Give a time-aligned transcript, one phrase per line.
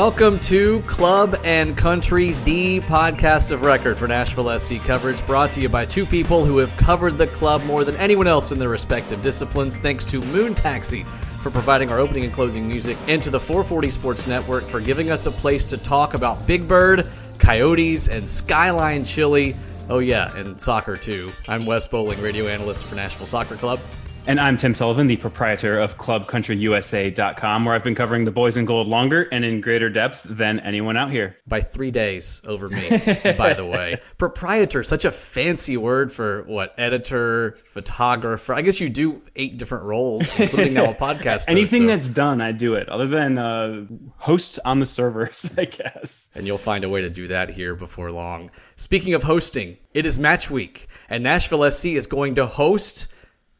[0.00, 5.60] Welcome to Club and Country, the podcast of record for Nashville SC coverage, brought to
[5.60, 8.70] you by two people who have covered the club more than anyone else in their
[8.70, 9.78] respective disciplines.
[9.78, 13.90] Thanks to Moon Taxi for providing our opening and closing music, and to the 440
[13.90, 17.06] Sports Network for giving us a place to talk about Big Bird,
[17.38, 19.54] Coyotes, and Skyline Chili.
[19.90, 21.30] Oh, yeah, and soccer too.
[21.46, 23.78] I'm Wes Bowling, radio analyst for Nashville Soccer Club.
[24.26, 28.66] And I'm Tim Sullivan, the proprietor of ClubCountryUSA.com, where I've been covering the boys in
[28.66, 31.38] gold longer and in greater depth than anyone out here.
[31.48, 32.88] By three days over me,
[33.38, 34.00] by the way.
[34.18, 36.74] Proprietor, such a fancy word for what?
[36.78, 38.52] Editor, photographer.
[38.52, 41.46] I guess you do eight different roles, including now a podcast.
[41.48, 41.86] Anything so.
[41.88, 43.86] that's done, I do it, other than uh,
[44.18, 46.28] host on the servers, I guess.
[46.34, 48.50] And you'll find a way to do that here before long.
[48.76, 53.08] Speaking of hosting, it is match week, and Nashville SC is going to host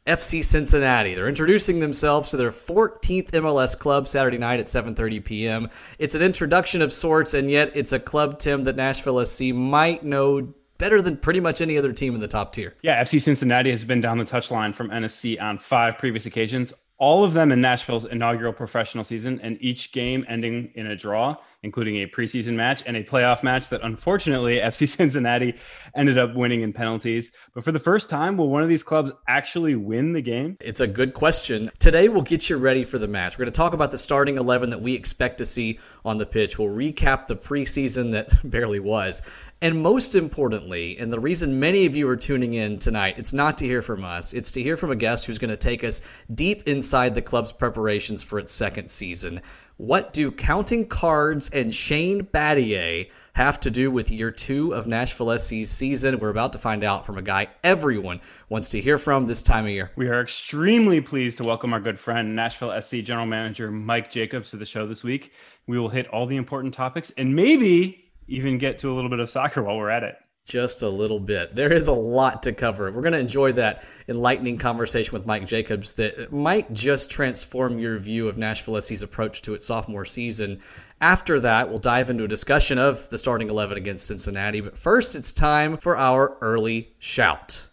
[0.07, 1.15] FC Cincinnati.
[1.15, 5.71] They're introducing themselves to their 14th MLS club Saturday night at 7:30 p.m.
[5.99, 10.05] It's an introduction of sorts, and yet it's a club, Tim, that Nashville SC might
[10.05, 12.75] know better than pretty much any other team in the top tier.
[12.83, 17.25] Yeah, FC Cincinnati has been down the touchline from NSC on five previous occasions, all
[17.25, 21.97] of them in Nashville's inaugural professional season, and each game ending in a draw, including
[21.97, 25.55] a preseason match and a playoff match that unfortunately FC Cincinnati
[25.95, 27.33] ended up winning in penalties.
[27.55, 30.59] But for the first time, will one of these clubs actually win the game?
[30.61, 31.71] It's a good question.
[31.79, 33.39] Today, we'll get you ready for the match.
[33.39, 36.27] We're going to talk about the starting 11 that we expect to see on the
[36.27, 36.59] pitch.
[36.59, 39.23] We'll recap the preseason that barely was.
[39.63, 43.59] And most importantly, and the reason many of you are tuning in tonight, it's not
[43.59, 44.33] to hear from us.
[44.33, 46.01] It's to hear from a guest who's going to take us
[46.35, 49.43] deep inside the club's preparations for its second season.
[49.77, 55.39] What do counting cards and Shane Battier have to do with year two of Nashville
[55.39, 56.19] SC's season?
[56.21, 59.67] We're about to find out from a guy everyone wants to hear from this time
[59.67, 59.91] of year.
[59.95, 64.49] We are extremely pleased to welcome our good friend, Nashville SC General Manager Mike Jacobs,
[64.53, 65.35] to the show this week.
[65.67, 69.21] We will hit all the important topics and maybe even get to a little bit
[69.21, 70.17] of soccer while we're at it.
[70.47, 71.55] Just a little bit.
[71.55, 72.91] There is a lot to cover.
[72.91, 77.99] We're going to enjoy that enlightening conversation with Mike Jacobs that might just transform your
[77.99, 80.61] view of Nashville SC's approach to its sophomore season.
[81.01, 84.61] After that, we'll dive into a discussion of the starting 11 against Cincinnati.
[84.61, 87.70] But first, it's time for our early shout.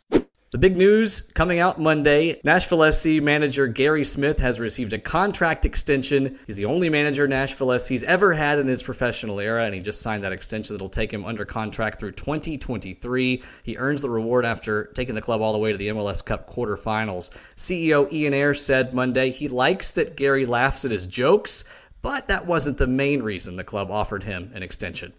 [0.49, 5.65] The big news coming out Monday Nashville SC manager Gary Smith has received a contract
[5.65, 6.39] extension.
[6.47, 10.01] He's the only manager Nashville SC's ever had in his professional era, and he just
[10.01, 13.43] signed that extension that'll take him under contract through 2023.
[13.65, 16.49] He earns the reward after taking the club all the way to the MLS Cup
[16.49, 17.31] quarterfinals.
[17.57, 21.65] CEO Ian Ayres said Monday he likes that Gary laughs at his jokes,
[22.01, 25.11] but that wasn't the main reason the club offered him an extension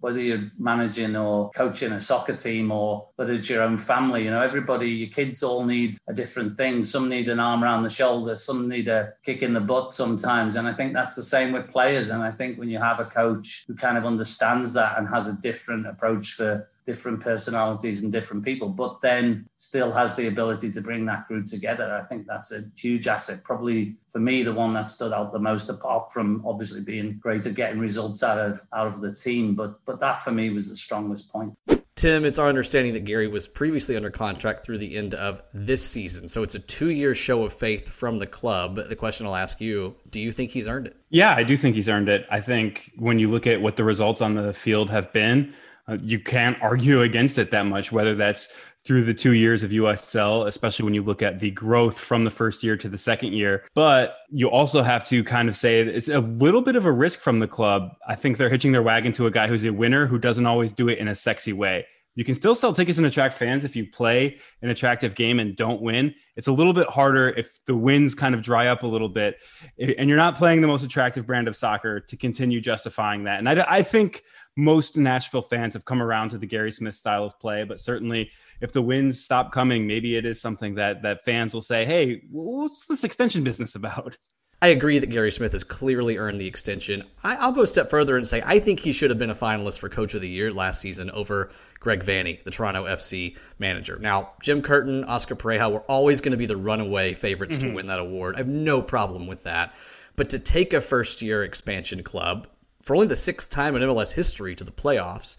[0.00, 4.30] whether you're managing or coaching a soccer team or whether it's your own family, you
[4.30, 6.84] know, everybody, your kids all need a different thing.
[6.84, 10.56] Some need an arm around the shoulder, some need a kick in the butt sometimes.
[10.56, 12.10] And I think that's the same with players.
[12.10, 15.28] And I think when you have a coach who kind of understands that and has
[15.28, 20.70] a different approach for different personalities and different people, but then still has the ability
[20.70, 22.00] to bring that group together.
[22.00, 23.42] I think that's a huge asset.
[23.42, 27.44] Probably for me, the one that stood out the most, apart from obviously being great
[27.44, 29.54] at getting results out of out of the team.
[29.54, 31.54] But but that for me was the strongest point.
[31.96, 35.82] Tim, it's our understanding that Gary was previously under contract through the end of this
[35.82, 36.28] season.
[36.28, 38.78] So it's a two year show of faith from the club.
[38.88, 40.96] The question I'll ask you do you think he's earned it?
[41.08, 42.26] Yeah, I do think he's earned it.
[42.30, 45.54] I think when you look at what the results on the field have been,
[45.88, 48.48] uh, you can't argue against it that much, whether that's
[48.84, 52.30] through the two years of USL, especially when you look at the growth from the
[52.30, 53.64] first year to the second year.
[53.74, 57.18] But you also have to kind of say it's a little bit of a risk
[57.18, 57.90] from the club.
[58.06, 60.72] I think they're hitching their wagon to a guy who's a winner who doesn't always
[60.72, 61.86] do it in a sexy way.
[62.14, 65.54] You can still sell tickets and attract fans if you play an attractive game and
[65.54, 66.14] don't win.
[66.36, 69.38] It's a little bit harder if the wins kind of dry up a little bit
[69.78, 73.38] and you're not playing the most attractive brand of soccer to continue justifying that.
[73.38, 74.22] And I, I think
[74.56, 78.30] most Nashville fans have come around to the Gary Smith style of play, but certainly
[78.60, 82.22] if the wins stop coming, maybe it is something that that fans will say, "Hey,
[82.30, 84.16] what's this extension business about?"
[84.62, 87.02] I agree that Gary Smith has clearly earned the extension.
[87.22, 89.34] I, will go a step further and say I think he should have been a
[89.34, 93.98] finalist for Coach of the Year last season over Greg Vanney, the Toronto FC manager.
[94.00, 97.68] Now, Jim Curtin, Oscar Pareja were always going to be the runaway favorites mm-hmm.
[97.68, 98.36] to win that award.
[98.36, 99.74] I have no problem with that.
[100.16, 102.48] But to take a first year expansion club
[102.86, 105.38] for only the sixth time in MLS history to the playoffs.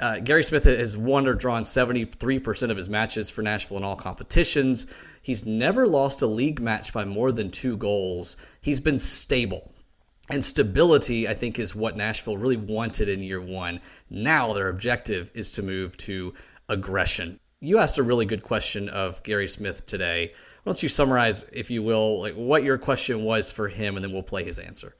[0.00, 3.94] Uh, Gary Smith has won or drawn 73% of his matches for Nashville in all
[3.94, 4.88] competitions.
[5.22, 8.36] He's never lost a league match by more than two goals.
[8.60, 9.72] He's been stable.
[10.30, 13.80] And stability, I think, is what Nashville really wanted in year one.
[14.10, 16.34] Now their objective is to move to
[16.68, 17.38] aggression.
[17.60, 20.32] You asked a really good question of Gary Smith today.
[20.64, 24.04] Why don't you summarize, if you will, like what your question was for him, and
[24.04, 24.96] then we'll play his answer.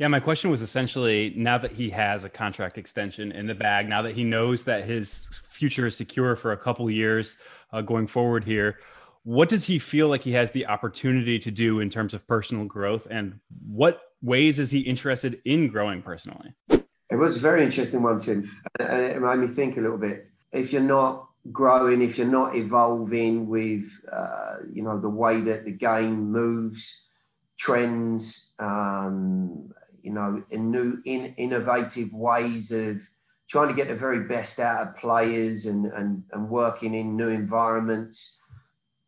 [0.00, 3.88] Yeah, my question was essentially now that he has a contract extension in the bag,
[3.88, 7.36] now that he knows that his future is secure for a couple years
[7.72, 8.80] uh, going forward here,
[9.22, 12.64] what does he feel like he has the opportunity to do in terms of personal
[12.64, 13.38] growth and
[13.68, 16.52] what ways is he interested in growing personally?
[16.68, 18.50] It was a very interesting one, Tim.
[18.80, 20.26] And it made me think a little bit.
[20.50, 25.64] If you're not growing, if you're not evolving with, uh, you know, the way that
[25.64, 27.08] the game moves,
[27.56, 29.70] trends, um,
[30.04, 33.00] you know, in new, in, innovative ways of
[33.48, 37.28] trying to get the very best out of players and, and, and working in new
[37.28, 38.36] environments,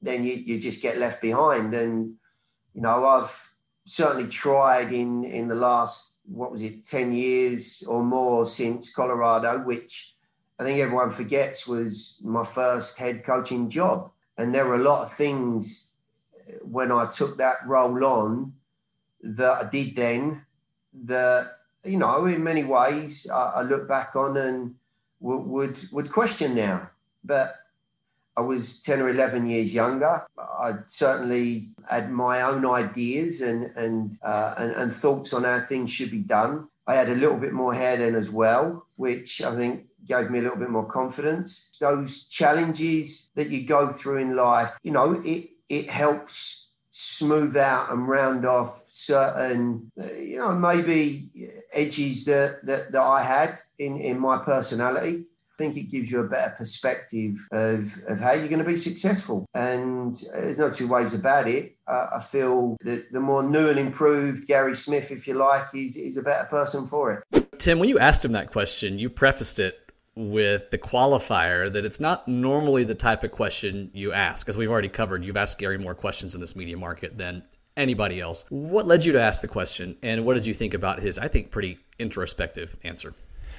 [0.01, 1.75] then you, you just get left behind.
[1.75, 2.15] And,
[2.73, 3.53] you know, I've
[3.85, 9.59] certainly tried in, in the last, what was it, 10 years or more since Colorado,
[9.59, 10.15] which
[10.59, 14.11] I think everyone forgets was my first head coaching job.
[14.39, 15.93] And there were a lot of things
[16.63, 18.55] when I took that role on
[19.23, 20.46] that I did then
[21.05, 24.75] that you know in many ways I, I look back on and
[25.21, 26.89] w- would would question now.
[27.25, 27.57] But
[28.37, 30.25] I was ten or eleven years younger.
[30.39, 35.91] I certainly had my own ideas and and, uh, and and thoughts on how things
[35.91, 36.69] should be done.
[36.87, 40.39] I had a little bit more hair then as well, which I think gave me
[40.39, 41.77] a little bit more confidence.
[41.81, 47.91] Those challenges that you go through in life, you know, it it helps smooth out
[47.91, 51.29] and round off certain, uh, you know, maybe
[51.73, 55.25] edges that, that, that I had in, in my personality.
[55.25, 58.77] I think it gives you a better perspective of, of how you're going to be
[58.77, 59.47] successful.
[59.55, 61.77] And there's no two ways about it.
[61.87, 65.97] Uh, I feel that the more new and improved Gary Smith, if you like, is,
[65.97, 67.49] is a better person for it.
[67.59, 69.79] Tim, when you asked him that question, you prefaced it
[70.15, 74.49] with the qualifier that it's not normally the type of question you ask.
[74.49, 77.43] As we've already covered, you've asked Gary more questions in this media market than
[77.77, 78.45] anybody else.
[78.49, 81.29] What led you to ask the question, and what did you think about his, I
[81.29, 83.15] think, pretty introspective answer?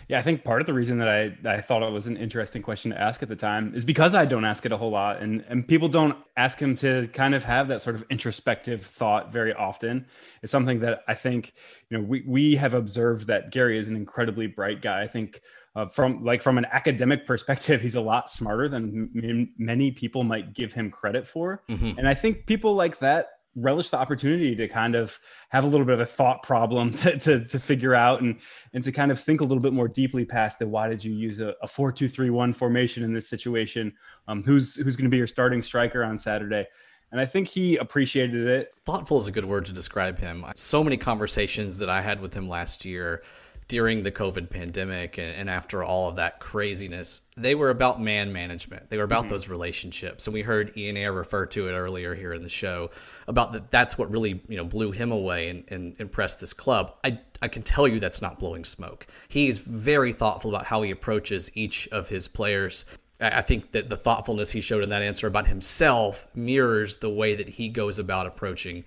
[0.08, 2.62] Yeah, I think part of the reason that I, I thought it was an interesting
[2.62, 5.22] question to ask at the time is because I don't ask it a whole lot.
[5.22, 9.34] And, and people don't ask him to kind of have that sort of introspective thought
[9.34, 10.06] very often.
[10.42, 11.54] It's something that I think,
[11.90, 15.02] you know, we, we have observed that Gary is an incredibly bright guy.
[15.02, 15.42] I think
[15.76, 20.24] uh, from like from an academic perspective, he's a lot smarter than m- many people
[20.24, 21.64] might give him credit for.
[21.70, 22.00] Mm-hmm.
[22.00, 23.28] And I think people like that
[23.58, 25.20] relish the opportunity to kind of
[25.50, 28.40] have a little bit of a thought problem to, to, to, figure out and
[28.74, 31.14] and to kind of think a little bit more deeply past the why did you
[31.14, 33.92] use a, a four two three one formation in this situation?
[34.28, 36.68] Um, who's who's going to be your starting striker on Saturday?
[37.12, 38.74] And I think he appreciated it.
[38.86, 40.46] Thoughtful is a good word to describe him.
[40.56, 43.24] So many conversations that I had with him last year
[43.68, 48.32] during the COVID pandemic and, and, after all of that craziness, they were about man
[48.32, 48.90] management.
[48.90, 49.32] They were about mm-hmm.
[49.32, 50.28] those relationships.
[50.28, 52.92] And we heard Ian Ayres refer to it earlier here in the show
[53.28, 53.70] about that.
[53.70, 56.96] That's what really you know blew him away and, and impressed this club.
[57.04, 59.06] I I can tell you that's not blowing smoke.
[59.28, 62.86] He's very thoughtful about how he approaches each of his players.
[63.20, 67.36] I think that the thoughtfulness he showed in that answer about himself mirrors the way
[67.36, 68.84] that he goes about approaching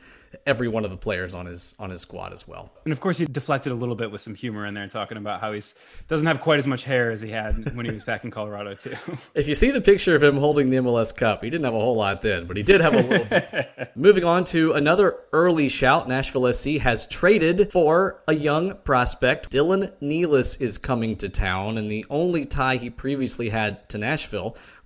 [0.46, 2.70] every one of the players on his on his squad as well.
[2.84, 5.40] And of course, he deflected a little bit with some humor in there, talking about
[5.40, 5.60] how he
[6.08, 8.74] doesn't have quite as much hair as he had when he was back in Colorado
[8.74, 8.94] too.
[9.34, 11.80] if you see the picture of him holding the MLS Cup, he didn't have a
[11.80, 13.26] whole lot then, but he did have a little.
[13.26, 13.92] bit.
[13.96, 19.50] Moving on to another early shout, Nashville SC has traded for a young prospect.
[19.50, 24.19] Dylan Nealis is coming to town, and the only tie he previously had to Nashville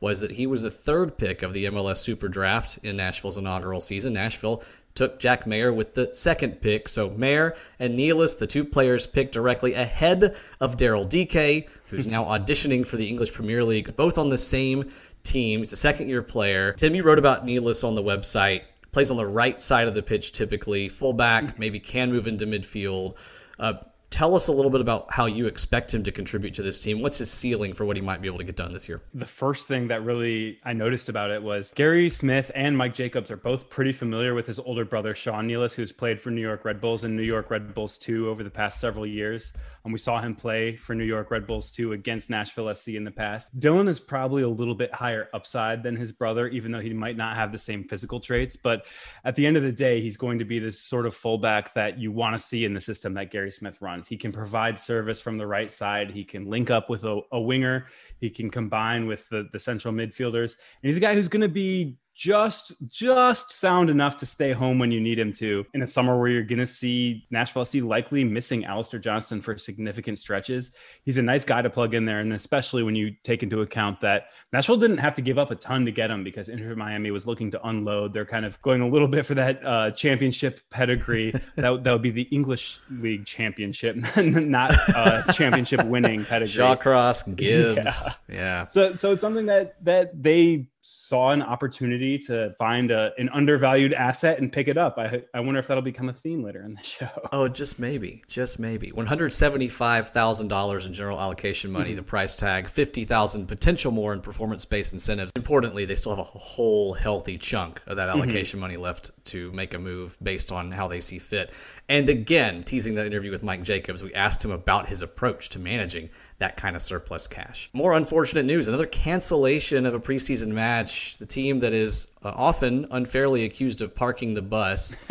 [0.01, 3.81] was that he was the third pick of the MLS Super Draft in Nashville's inaugural
[3.81, 4.13] season.
[4.13, 4.63] Nashville
[4.95, 6.89] took Jack Maher with the second pick.
[6.89, 12.25] So Maher and Nealis, the two players picked directly ahead of Daryl Dike, who's now
[12.25, 14.85] auditioning for the English Premier League, both on the same
[15.23, 15.61] team.
[15.61, 16.73] He's a second year player.
[16.75, 18.63] Tim, you wrote about Nealis on the website.
[18.93, 23.17] Plays on the right side of the pitch typically, fullback, maybe can move into midfield.
[23.59, 23.75] Uh,
[24.15, 27.03] Tell us a little bit about how you expect him to contribute to this team.
[27.03, 29.03] What's his ceiling for what he might be able to get done this year?
[29.13, 33.33] The first thing that really I noticed about it was Gary Smith and Mike Jacobs
[33.33, 36.65] are both pretty familiar with his older brother, Sean Nealis, who's played for New York
[36.65, 39.53] Red Bulls and New York Red Bulls 2 over the past several years.
[39.85, 43.05] And we saw him play for New York Red Bulls 2 against Nashville SC in
[43.05, 43.57] the past.
[43.59, 47.19] Dylan is probably a little bit higher upside than his brother, even though he might
[47.19, 48.57] not have the same physical traits.
[48.57, 48.87] But
[49.25, 51.99] at the end of the day, he's going to be this sort of fullback that
[51.99, 54.09] you want to see in the system that Gary Smith runs.
[54.09, 57.41] He can provide service from the right side, he can link up with a, a
[57.41, 57.87] winger,
[58.19, 60.53] he can combine with the, the central midfielders.
[60.83, 64.79] And he's a guy who's going to be just just sound enough to stay home
[64.79, 67.77] when you need him to in a summer where you're going to see Nashville SC
[67.83, 70.71] likely missing Alistair Johnston for significant stretches.
[71.05, 74.01] He's a nice guy to plug in there, and especially when you take into account
[74.03, 77.11] that Nashville didn't have to give up a ton to get him because Inter Miami
[77.11, 78.15] was looking to unload.
[78.15, 81.33] They're kind of going a little bit for that uh, championship pedigree.
[81.57, 86.47] that that would be the English League championship, not uh, championship winning pedigree.
[86.47, 88.35] Shawcross, Gibbs, yeah.
[88.35, 88.67] yeah.
[88.69, 93.95] So so it's something that that they saw an opportunity to find a, an undervalued
[93.95, 94.99] asset and pick it up.
[94.99, 97.09] I, I wonder if that'll become a theme later in the show.
[97.33, 98.91] Oh, just maybe, just maybe.
[98.93, 101.97] One hundred seventy-five thousand dollars in general allocation money, mm-hmm.
[101.97, 105.33] the price tag, fifty thousand potential more in performance-based incentives.
[105.37, 108.19] Importantly, they still have a whole healthy chunk of that mm-hmm.
[108.19, 108.61] allocation mm-hmm.
[108.61, 111.51] money left to make a move based on how they see fit.
[111.89, 115.59] And again, teasing that interview with Mike Jacobs, we asked him about his approach to
[115.59, 117.71] managing that kind of surplus cash.
[117.73, 121.19] More unfortunate news another cancellation of a preseason match.
[121.19, 124.97] The team that is uh, often unfairly accused of parking the bus.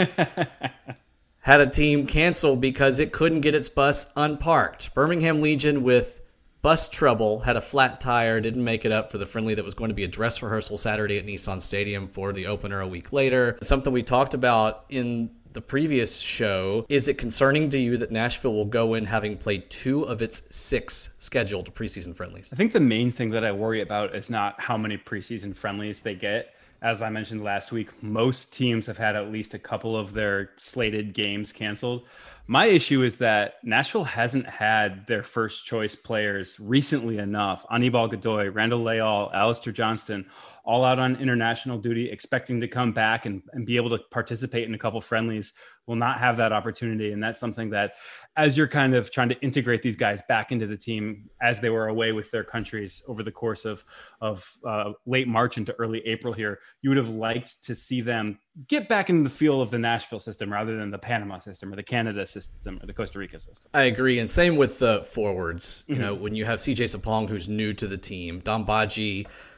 [1.44, 4.94] had a team cancel because it couldn't get its bus unparked.
[4.94, 6.22] Birmingham Legion with
[6.62, 9.74] bus trouble had a flat tire, didn't make it up for the friendly that was
[9.74, 13.12] going to be a dress rehearsal Saturday at Nissan Stadium for the opener a week
[13.12, 13.58] later.
[13.62, 18.54] Something we talked about in the previous show, is it concerning to you that Nashville
[18.54, 22.50] will go in having played two of its six scheduled preseason friendlies?
[22.52, 26.00] I think the main thing that I worry about is not how many preseason friendlies
[26.00, 26.56] they get.
[26.82, 30.52] As I mentioned last week, most teams have had at least a couple of their
[30.58, 32.06] slated games canceled.
[32.46, 37.66] My issue is that Nashville hasn't had their first choice players recently enough.
[37.72, 40.26] Anibal Godoy, Randall Leal, Alistair Johnston,
[40.66, 44.68] all out on international duty, expecting to come back and, and be able to participate
[44.68, 45.54] in a couple friendlies,
[45.88, 47.12] will not have that opportunity.
[47.12, 47.96] And that's something that,
[48.36, 51.70] as you're kind of trying to integrate these guys back into the team as they
[51.70, 53.84] were away with their countries over the course of
[54.22, 58.40] of uh, late March into early April here, you would have liked to see them
[58.68, 61.76] get back into the feel of the Nashville system rather than the Panama system or
[61.76, 63.70] the Canada system or the Costa Rica system.
[63.74, 65.84] I agree, and same with the forwards.
[65.88, 66.04] You mm-hmm.
[66.04, 68.66] know, when you have CJ Sapong, who's new to the team, Dom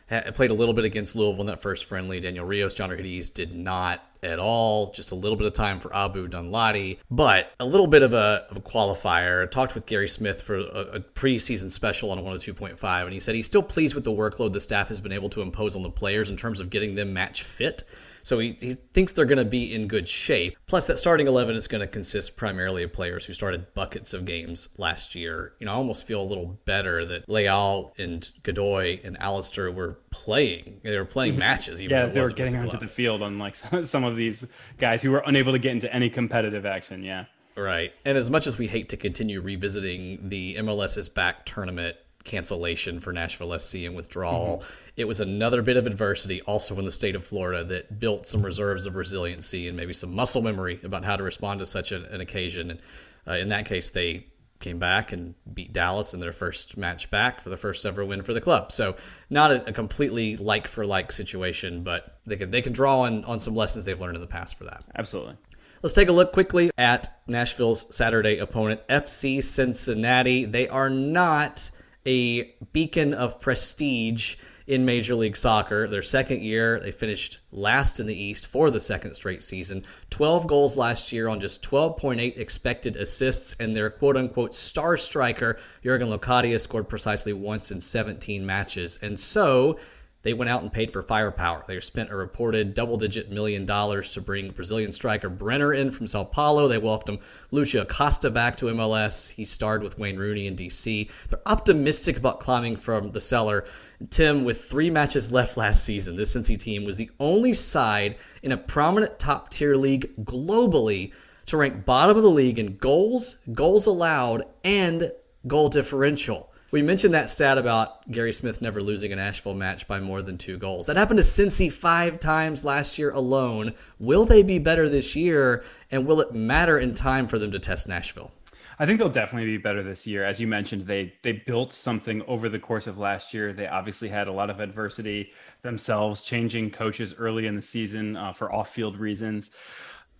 [0.10, 2.20] Badji played a little bit against Louisville in that first friendly.
[2.20, 4.92] Daniel Rios, Jhonder Cádiz did not at all.
[4.92, 8.46] Just a little bit of time for Abu Danladi, but a little bit of a,
[8.50, 9.44] of a qualifier.
[9.44, 13.36] I talked with Gary Smith for a, a preseason special on 102.5, and he said
[13.36, 15.90] he's still pleased with the workload the staff has been able to impose on the
[15.90, 17.84] players in terms of getting them match fit.
[18.26, 20.58] So he, he thinks they're going to be in good shape.
[20.66, 24.26] Plus, that starting 11 is going to consist primarily of players who started buckets of
[24.26, 25.54] games last year.
[25.60, 30.00] You know, I almost feel a little better that Leal and Godoy and Alistair were
[30.10, 30.82] playing.
[30.84, 31.40] They were playing mm-hmm.
[31.40, 31.84] matches.
[31.84, 34.44] Even yeah, they were getting onto the field, unlike some of these
[34.80, 37.04] guys who were unable to get into any competitive action.
[37.04, 37.26] Yeah.
[37.56, 37.94] Right.
[38.06, 43.00] And as much as we hate to continue revisiting the MLS is back tournament cancellation
[43.00, 44.58] for Nashville SC and withdrawal.
[44.58, 44.74] Mm-hmm.
[44.98, 48.44] It was another bit of adversity also in the state of Florida that built some
[48.44, 52.06] reserves of resiliency and maybe some muscle memory about how to respond to such an,
[52.06, 52.72] an occasion.
[52.72, 52.80] And
[53.28, 54.26] uh, in that case, they
[54.60, 58.24] came back and beat Dallas in their first match back for the first ever win
[58.24, 58.72] for the club.
[58.72, 58.96] So
[59.30, 63.26] not a, a completely like for like situation, but they can they can draw on
[63.26, 64.84] on some lessons they've learned in the past for that.
[64.96, 65.36] Absolutely.
[65.82, 70.46] Let's take a look quickly at Nashville's Saturday opponent, FC Cincinnati.
[70.46, 71.70] They are not
[72.06, 74.36] a beacon of prestige
[74.68, 75.88] in Major League Soccer.
[75.88, 79.84] Their second year, they finished last in the East for the second straight season.
[80.10, 85.58] 12 goals last year on just 12.8 expected assists, and their quote unquote star striker,
[85.84, 88.98] Jurgen Locadia, scored precisely once in 17 matches.
[89.02, 89.80] And so
[90.26, 91.64] they went out and paid for firepower.
[91.68, 96.08] They spent a reported double digit million dollars to bring Brazilian striker Brenner in from
[96.08, 96.68] Sao Paulo.
[96.68, 97.20] They welcomed
[97.54, 99.32] Lucho Acosta back to MLS.
[99.32, 101.12] He starred with Wayne Rooney in DC.
[101.30, 103.66] They're optimistic about climbing from the cellar.
[104.10, 108.52] Tim, with three matches left last season, this Cincy team was the only side in
[108.52, 111.14] a prominent top tier league globally
[111.46, 115.12] to rank bottom of the league in goals, goals allowed, and
[115.46, 116.52] goal differential.
[116.72, 120.38] We mentioned that stat about Gary Smith never losing a Nashville match by more than
[120.38, 120.88] two goals.
[120.88, 123.74] That happened to Cincy five times last year alone.
[124.00, 125.64] Will they be better this year?
[125.92, 128.32] And will it matter in time for them to test Nashville?
[128.78, 130.26] I think they'll definitely be better this year.
[130.26, 133.54] As you mentioned, they they built something over the course of last year.
[133.54, 135.32] They obviously had a lot of adversity
[135.62, 139.52] themselves, changing coaches early in the season uh, for off-field reasons.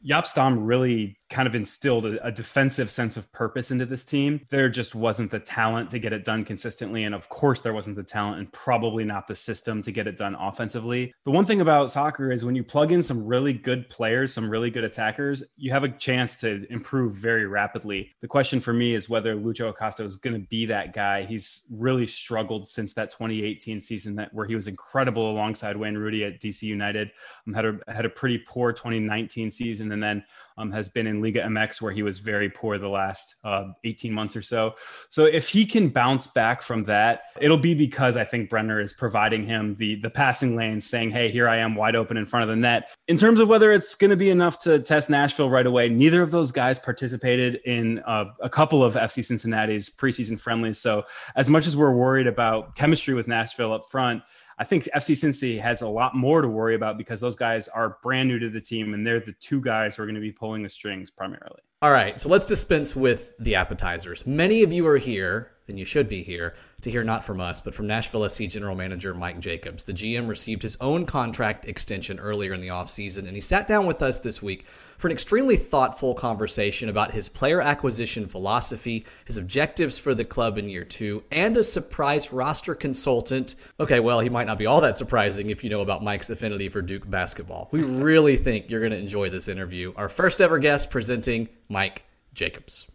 [0.06, 4.42] Jaap Stam really kind of instilled a, a, defensive sense of purpose into this team.
[4.50, 7.04] There just wasn't the talent to get it done consistently.
[7.06, 10.18] And of course, there wasn't the talent and probably not the system to get it
[10.18, 11.14] done offensively.
[11.24, 14.50] The one thing about soccer is when you plug in some really good players, some
[14.50, 18.12] really good attackers, you have a chance to improve very rapidly.
[18.22, 21.24] The question for me is whether Lucho Acosta is going to be that guy.
[21.26, 26.24] He's really struggled since that 2018 season that where he was incredible alongside Wayne Rooney
[26.24, 27.12] at DC United.
[27.48, 30.24] Um, had a had a pretty poor 2019 season and then
[30.58, 34.14] um, has been in Liga MX where he was very poor the last uh, 18
[34.14, 34.76] months or so.
[35.10, 38.94] So if he can bounce back from that, it'll be because I think Brenner is
[38.94, 42.44] providing him the the passing lanes, saying, "Hey, here I am, wide open in front
[42.44, 45.50] of the net." In terms of whether it's going to be enough to test Nashville
[45.50, 50.40] right away, neither of those guys participated in uh, a couple of FC Cincinnati's preseason
[50.40, 50.80] friendlies.
[50.80, 54.24] So as much as we're worried about chemistry with Nashville up front.
[54.58, 57.98] I think FC Cincy has a lot more to worry about because those guys are
[58.02, 60.32] brand new to the team and they're the two guys who are going to be
[60.32, 61.60] pulling the strings primarily.
[61.82, 64.26] All right, so let's dispense with the appetizers.
[64.26, 67.62] Many of you are here, and you should be here, to hear not from us,
[67.62, 69.84] but from Nashville SC General Manager Mike Jacobs.
[69.84, 73.86] The GM received his own contract extension earlier in the offseason, and he sat down
[73.86, 74.66] with us this week
[74.98, 80.58] for an extremely thoughtful conversation about his player acquisition philosophy, his objectives for the club
[80.58, 83.56] in year two, and a surprise roster consultant.
[83.80, 86.70] Okay, well, he might not be all that surprising if you know about Mike's affinity
[86.70, 87.70] for Duke basketball.
[87.72, 89.94] We really think you're going to enjoy this interview.
[89.96, 92.04] Our first ever guest presenting Mike
[92.34, 92.90] Jacobs.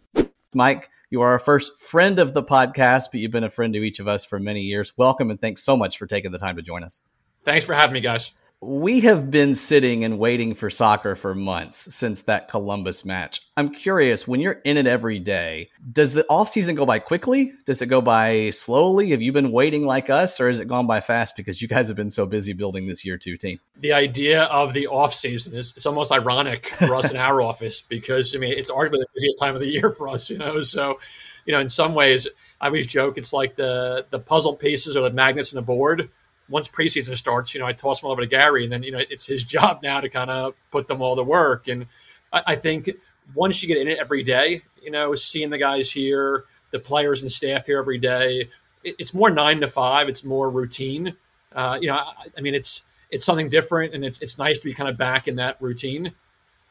[0.55, 3.83] Mike, you are our first friend of the podcast, but you've been a friend to
[3.83, 4.97] each of us for many years.
[4.97, 7.01] Welcome and thanks so much for taking the time to join us.
[7.43, 8.31] Thanks for having me, guys
[8.63, 13.41] we have been sitting and waiting for soccer for months since that Columbus match.
[13.57, 17.53] I'm curious, when you're in it every day, does the off season go by quickly?
[17.65, 19.09] Does it go by slowly?
[19.09, 21.87] Have you been waiting like us, or has it gone by fast because you guys
[21.87, 23.59] have been so busy building this year two team?
[23.79, 27.81] The idea of the off season is it's almost ironic for us in our office
[27.81, 30.61] because I mean it's arguably the busiest time of the year for us, you know.
[30.61, 30.99] So,
[31.47, 32.27] you know, in some ways,
[32.59, 36.11] I always joke it's like the the puzzle pieces or the magnets in a board
[36.51, 38.91] once preseason starts, you know, I toss them all over to Gary, and then you
[38.91, 41.67] know it's his job now to kind of put them all to work.
[41.67, 41.87] And
[42.31, 42.91] I, I, think
[43.33, 47.21] once you get in it every day, you know, seeing the guys here, the players
[47.21, 48.49] and staff here every day,
[48.83, 50.09] it, it's more nine to five.
[50.09, 51.15] It's more routine.
[51.53, 54.65] Uh, you know, I, I, mean, it's it's something different, and it's it's nice to
[54.65, 56.13] be kind of back in that routine.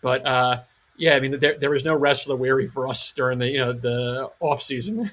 [0.03, 0.61] But uh,
[0.97, 3.49] yeah, I mean, there there was no rest for the weary for us during the
[3.49, 5.11] you know the off season.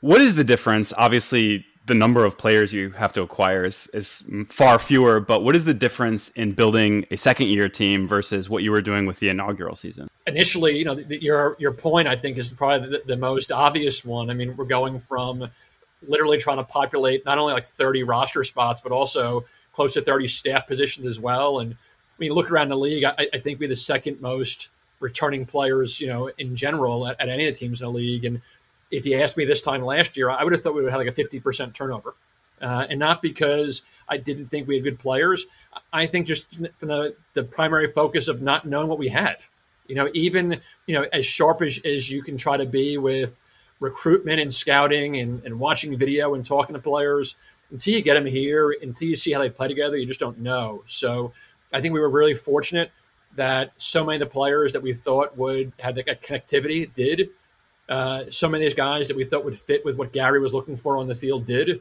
[0.00, 0.92] What is the difference?
[0.96, 5.20] Obviously, the number of players you have to acquire is, is far fewer.
[5.20, 8.82] But what is the difference in building a second year team versus what you were
[8.82, 10.08] doing with the inaugural season?
[10.26, 13.50] Initially, you know, the, the, your your point I think is probably the, the most
[13.50, 14.30] obvious one.
[14.30, 15.50] I mean, we're going from
[16.06, 20.26] literally trying to populate not only like 30 roster spots, but also close to 30
[20.26, 21.60] staff positions as well.
[21.60, 21.76] And
[22.16, 24.68] when you look around the league, I, I think we're the second most
[25.00, 28.24] returning players, you know, in general at, at, any of the teams in the league.
[28.24, 28.40] And
[28.90, 31.00] if you asked me this time last year, I would have thought we would have
[31.00, 32.14] like a 50% turnover.
[32.60, 35.46] Uh, and not because I didn't think we had good players.
[35.92, 39.38] I think just from the, the primary focus of not knowing what we had.
[39.86, 43.40] You know, even, you know, as sharp as, as you can try to be with
[43.80, 47.34] recruitment and scouting and, and watching video and talking to players,
[47.70, 50.38] until you get them here, until you see how they play together, you just don't
[50.38, 50.82] know.
[50.86, 51.32] So
[51.72, 52.90] I think we were really fortunate
[53.36, 57.30] that so many of the players that we thought would have the connectivity did
[57.90, 60.76] uh, some of these guys that we thought would fit with what Gary was looking
[60.76, 61.80] for on the field did.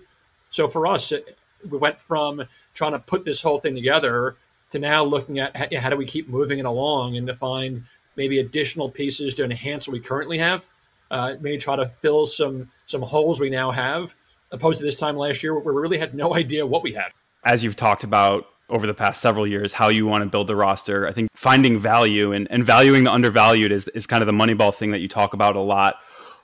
[0.49, 1.37] So for us, it,
[1.69, 2.43] we went from
[2.73, 4.35] trying to put this whole thing together
[4.71, 7.83] to now looking at how, how do we keep moving it along and to find
[8.15, 10.67] maybe additional pieces to enhance what we currently have.
[11.11, 14.15] Uh, maybe try to fill some some holes we now have,
[14.51, 17.11] opposed to this time last year where we really had no idea what we had.
[17.43, 20.55] As you've talked about over the past several years how you want to build the
[20.55, 21.07] roster.
[21.07, 24.73] I think finding value and, and valuing the undervalued is, is kind of the moneyball
[24.73, 25.95] thing that you talk about a lot.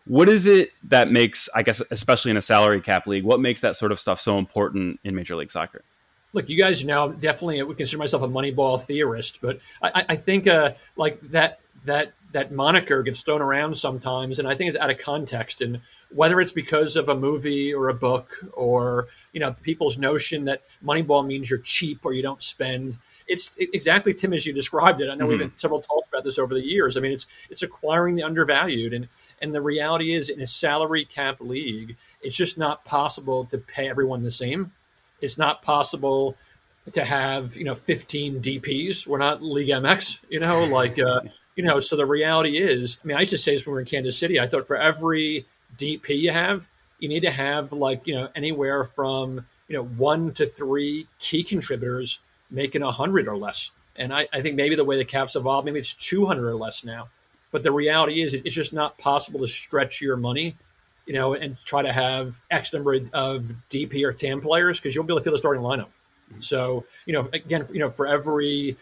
[0.08, 3.62] What is it that makes, I guess, especially in a salary cap league, what makes
[3.62, 5.84] that sort of stuff so important in Major League Soccer?
[6.34, 10.48] Look, you guys know definitely would consider myself a moneyball theorist, but I, I think
[10.48, 14.90] uh, like that that that moniker gets thrown around sometimes, and I think it's out
[14.90, 15.62] of context.
[15.62, 15.80] And
[16.14, 20.62] whether it's because of a movie or a book or you know people's notion that
[20.84, 22.98] Moneyball means you're cheap or you don't spend.
[23.28, 25.10] It's exactly Tim as you described it.
[25.10, 25.32] I know mm-hmm.
[25.32, 26.98] we've had several talks about this over the years.
[26.98, 29.08] I mean, it's it's acquiring the undervalued, and
[29.42, 33.90] and the reality is in a salary cap league, it's just not possible to pay
[33.90, 34.72] everyone the same.
[35.22, 36.36] It's not possible
[36.94, 39.08] to have you know 15 DPS.
[39.08, 41.00] We're not League MX, you know, like.
[41.00, 41.22] Uh,
[41.56, 43.76] you know, so the reality is, I mean, I used to say this when we
[43.76, 44.40] were in Kansas City.
[44.42, 45.46] I thought for every
[45.78, 50.32] DP you have, you need to have like, you know, anywhere from, you know, one
[50.34, 52.20] to three key contributors
[52.52, 53.72] making a hundred or less.
[53.96, 56.84] And I, I think maybe the way the caps evolved, maybe it's 200 or less
[56.84, 57.10] now.
[57.52, 60.58] But the reality is, it's just not possible to stretch your money,
[61.06, 65.02] you know, and try to have X number of DP or TAM players because you
[65.02, 65.88] won't be able to fill the starting lineup.
[66.38, 68.76] So, you know, again, you know, for every,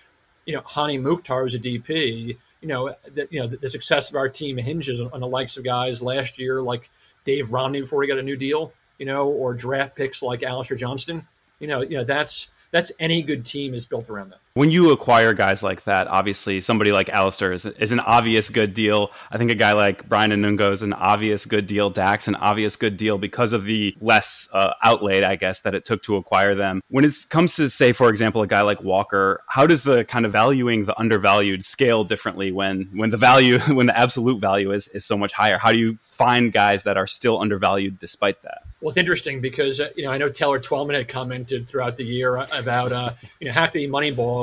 [0.45, 4.09] you know, Hany Mukhtar who's a DP, you know, the, you know, the, the success
[4.09, 6.89] of our team hinges on, on, the likes of guys last year like
[7.25, 10.77] Dave Romney before he got a new deal, you know, or draft picks like Alistair
[10.77, 11.25] Johnston.
[11.59, 14.39] You know, you know that's that's any good team is built around that.
[14.55, 18.75] When you acquire guys like that, obviously somebody like Alistair is, is an obvious good
[18.75, 19.09] deal.
[19.31, 21.89] I think a guy like Brian Anunga is an obvious good deal.
[21.89, 25.85] Dax an obvious good deal because of the less uh, outlay, I guess, that it
[25.85, 26.83] took to acquire them.
[26.89, 30.23] When it comes to say, for example, a guy like Walker, how does the kind
[30.23, 34.87] of valuing the undervalued scale differently when when the value when the absolute value is
[34.89, 35.57] is so much higher?
[35.57, 38.61] How do you find guys that are still undervalued despite that?
[38.81, 42.03] Well, it's interesting because uh, you know I know Taylor Twellman had commented throughout the
[42.03, 43.87] year about uh, you know happy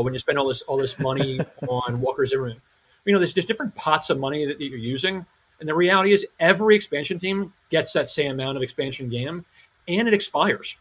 [0.02, 2.60] When you spend all this all this money on Walker Zimmerman.
[3.04, 5.24] You know, there's there's different pots of money that you're using,
[5.58, 9.44] and the reality is every expansion team gets that same amount of expansion GAM,
[9.88, 10.76] and it expires.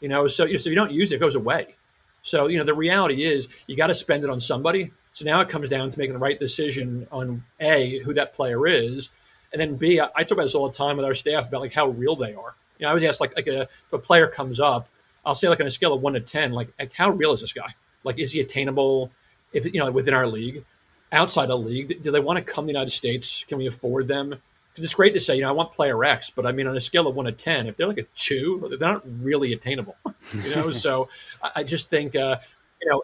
[0.00, 1.74] You know, so you know, so you don't use it, it goes away.
[2.22, 4.92] So you know, the reality is you got to spend it on somebody.
[5.14, 8.66] So now it comes down to making the right decision on a who that player
[8.66, 9.10] is,
[9.52, 11.60] and then b I, I talk about this all the time with our staff about
[11.60, 13.98] like how real they are you know, I was asked like like a, if a
[13.98, 14.88] player comes up,
[15.24, 17.40] I'll say like on a scale of one to ten, like, like how real is
[17.40, 17.72] this guy?
[18.04, 19.10] Like, is he attainable?
[19.52, 20.64] If you know, within our league,
[21.12, 23.44] outside the league, do they want to come to the United States?
[23.46, 24.30] Can we afford them?
[24.30, 26.76] Because it's great to say, you know, I want player X, but I mean, on
[26.76, 29.96] a scale of one to ten, if they're like a two, they're not really attainable.
[30.32, 31.08] You know, so
[31.54, 32.38] I just think, uh,
[32.80, 33.02] you know,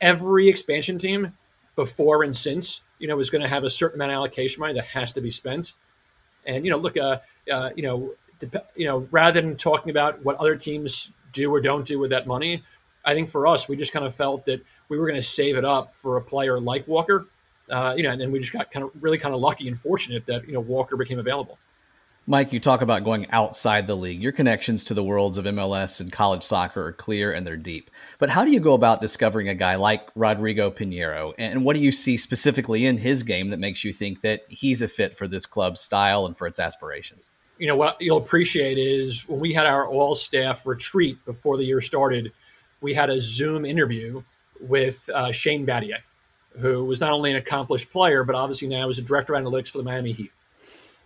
[0.00, 1.32] every expansion team
[1.76, 4.74] before and since, you know, is going to have a certain amount of allocation money
[4.74, 5.74] that has to be spent.
[6.46, 7.18] And you know, look, uh,
[7.50, 8.14] uh, you know,
[8.74, 12.26] you know, rather than talking about what other teams do or don't do with that
[12.26, 12.62] money,
[13.04, 15.56] I think for us, we just kind of felt that we were going to save
[15.56, 17.26] it up for a player like Walker.
[17.70, 19.78] Uh, you know, and then we just got kind of really kind of lucky and
[19.78, 21.58] fortunate that you know Walker became available.
[22.26, 24.22] Mike, you talk about going outside the league.
[24.22, 27.90] Your connections to the worlds of MLS and college soccer are clear and they're deep.
[28.20, 31.32] But how do you go about discovering a guy like Rodrigo Pinheiro?
[31.36, 34.82] And what do you see specifically in his game that makes you think that he's
[34.82, 37.30] a fit for this club's style and for its aspirations?
[37.62, 41.64] you know what you'll appreciate is when we had our all staff retreat before the
[41.64, 42.32] year started,
[42.82, 44.22] we had a Zoom interview
[44.60, 45.98] with uh, Shane Battier,
[46.58, 49.68] who was not only an accomplished player but obviously now is a director of analytics
[49.68, 50.30] for the Miami Heat.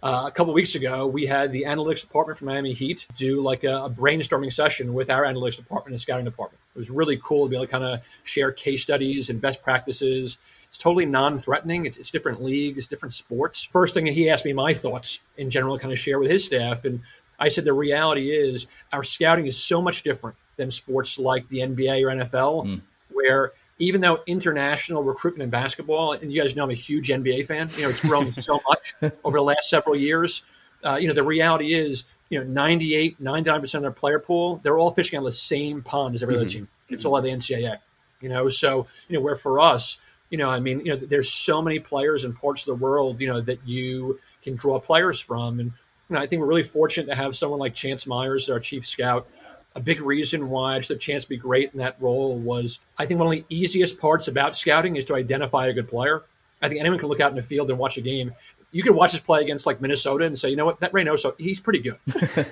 [0.03, 3.65] Uh, a couple weeks ago, we had the analytics department from Miami Heat do like
[3.65, 6.61] a, a, brainstorming session with our analytics department and scouting department.
[6.75, 9.63] It was really cool to be able to kind of share case studies and best
[9.63, 10.37] practices
[10.69, 11.87] it's totally non-threatening.
[11.87, 13.65] It's, it's different leagues, different sports.
[13.65, 16.85] First thing he asked me my thoughts in general, kind of share with his staff,
[16.85, 17.01] and
[17.39, 21.59] I said the reality is our scouting is so much different than sports like the
[21.59, 22.81] NBA or NFL, mm.
[23.13, 27.47] where even though international recruitment in basketball, and you guys know I'm a huge NBA
[27.47, 30.43] fan, you know, it's grown so much over the last several years.
[30.83, 34.79] Uh, you know, the reality is, you know, 98, 99% of their player pool, they're
[34.79, 36.43] all fishing on the same pond as every mm-hmm.
[36.43, 36.69] other team.
[36.89, 37.79] It's all at the NCAA,
[38.21, 39.99] you know, so, you know, where for us,
[40.31, 43.21] you know, I mean, you know, there's so many players in parts of the world,
[43.21, 45.61] you know, that you can draw players from.
[45.61, 45.73] And,
[46.09, 48.87] you know, I think we're really fortunate to have someone like Chance Myers, our chief
[48.87, 49.29] scout.
[49.77, 52.39] A big reason why I just had a chance to be great in that role
[52.39, 55.89] was I think one of the easiest parts about scouting is to identify a good
[55.89, 56.25] player.
[56.61, 58.33] I think anyone can look out in the field and watch a game.
[58.73, 61.35] You can watch us play against like Minnesota and say, you know what, that Reynoso,
[61.39, 61.99] he's pretty good.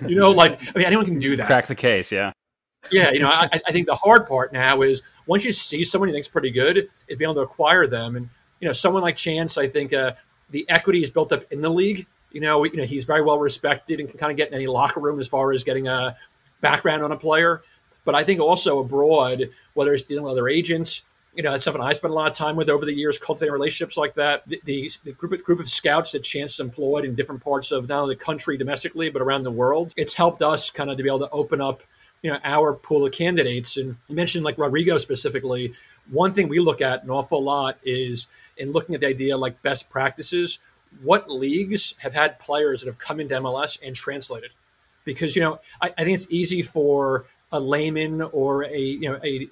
[0.06, 1.46] you know, like I mean, anyone can do that.
[1.46, 2.32] Crack the case, yeah
[2.90, 6.08] yeah, you know, I, I, think the hard part now is once you see someone
[6.08, 8.16] you think's pretty good, is being able to acquire them.
[8.16, 8.28] And
[8.60, 10.12] you know, someone like Chance, I think uh,
[10.50, 12.06] the equity is built up in the league.
[12.32, 14.66] You know, you know, he's very well respected and can kind of get in any
[14.66, 16.16] locker room as far as getting a
[16.64, 17.62] background on a player.
[18.05, 21.03] But I think also abroad, whether it's dealing with other agents,
[21.35, 23.53] you know, that's something I spent a lot of time with over the years, cultivating
[23.53, 24.46] relationships like that.
[24.46, 27.88] The, the, the group, of, group of scouts that Chance employed in different parts of
[27.88, 31.03] not only the country domestically, but around the world, it's helped us kind of to
[31.03, 31.83] be able to open up
[32.24, 33.77] you know our pool of candidates.
[33.77, 35.72] And you mentioned like Rodrigo specifically.
[36.11, 39.61] One thing we look at an awful lot is in looking at the idea like
[39.62, 40.59] best practices.
[41.03, 44.50] What leagues have had players that have come into MLS and translated?
[45.04, 49.20] Because you know, I, I think it's easy for a layman or a you know
[49.22, 49.48] a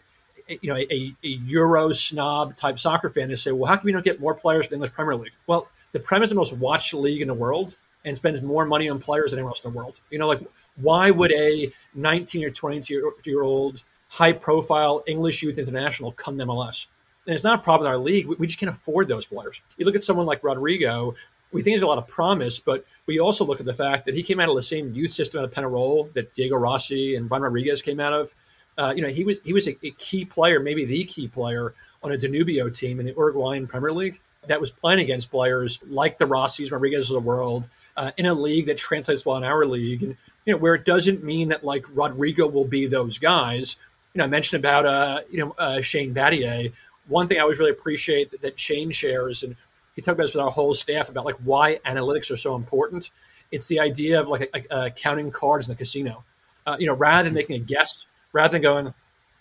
[0.48, 3.92] you know, a, a, Euro snob type soccer fan to say, well, how come we
[3.92, 5.32] don't get more players in the English Premier League?
[5.46, 8.88] Well, the Premier is the most watched league in the world and spends more money
[8.88, 10.00] on players than anyone else in the world.
[10.10, 10.40] You know, like
[10.76, 16.44] why would a 19 or 22 year old high profile English youth international come to
[16.44, 16.86] MLS?
[17.26, 18.26] And it's not a problem in our league.
[18.26, 19.60] We, we just can't afford those players.
[19.76, 21.14] You look at someone like Rodrigo,
[21.52, 24.06] we think he's got a lot of promise, but we also look at the fact
[24.06, 27.16] that he came out of the same youth system out of Penarol that Diego Rossi
[27.16, 28.34] and Brian Rodriguez came out of.
[28.78, 31.74] Uh, you know, he was he was a, a, key player, maybe the key player
[32.02, 36.18] on a Danubio team in the Uruguayan Premier League that was playing against players like
[36.18, 39.66] the Rossis, Rodriguez of the world, uh, in a league that translates well in our
[39.66, 43.76] league, and you know where it doesn't mean that like Rodrigo will be those guys.
[44.14, 46.72] You know, I mentioned about uh, you know uh, Shane Battier.
[47.08, 49.54] One thing I always really appreciate that, that Shane shares, and
[49.94, 53.10] he talked about this with our whole staff about like why analytics are so important.
[53.50, 56.24] It's the idea of like a, counting cards in the casino.
[56.66, 58.94] Uh, you know, rather than making a guess, rather than going,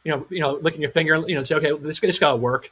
[0.04, 2.38] you know, you know, licking your finger, you know, say, okay, this this got to
[2.38, 2.72] work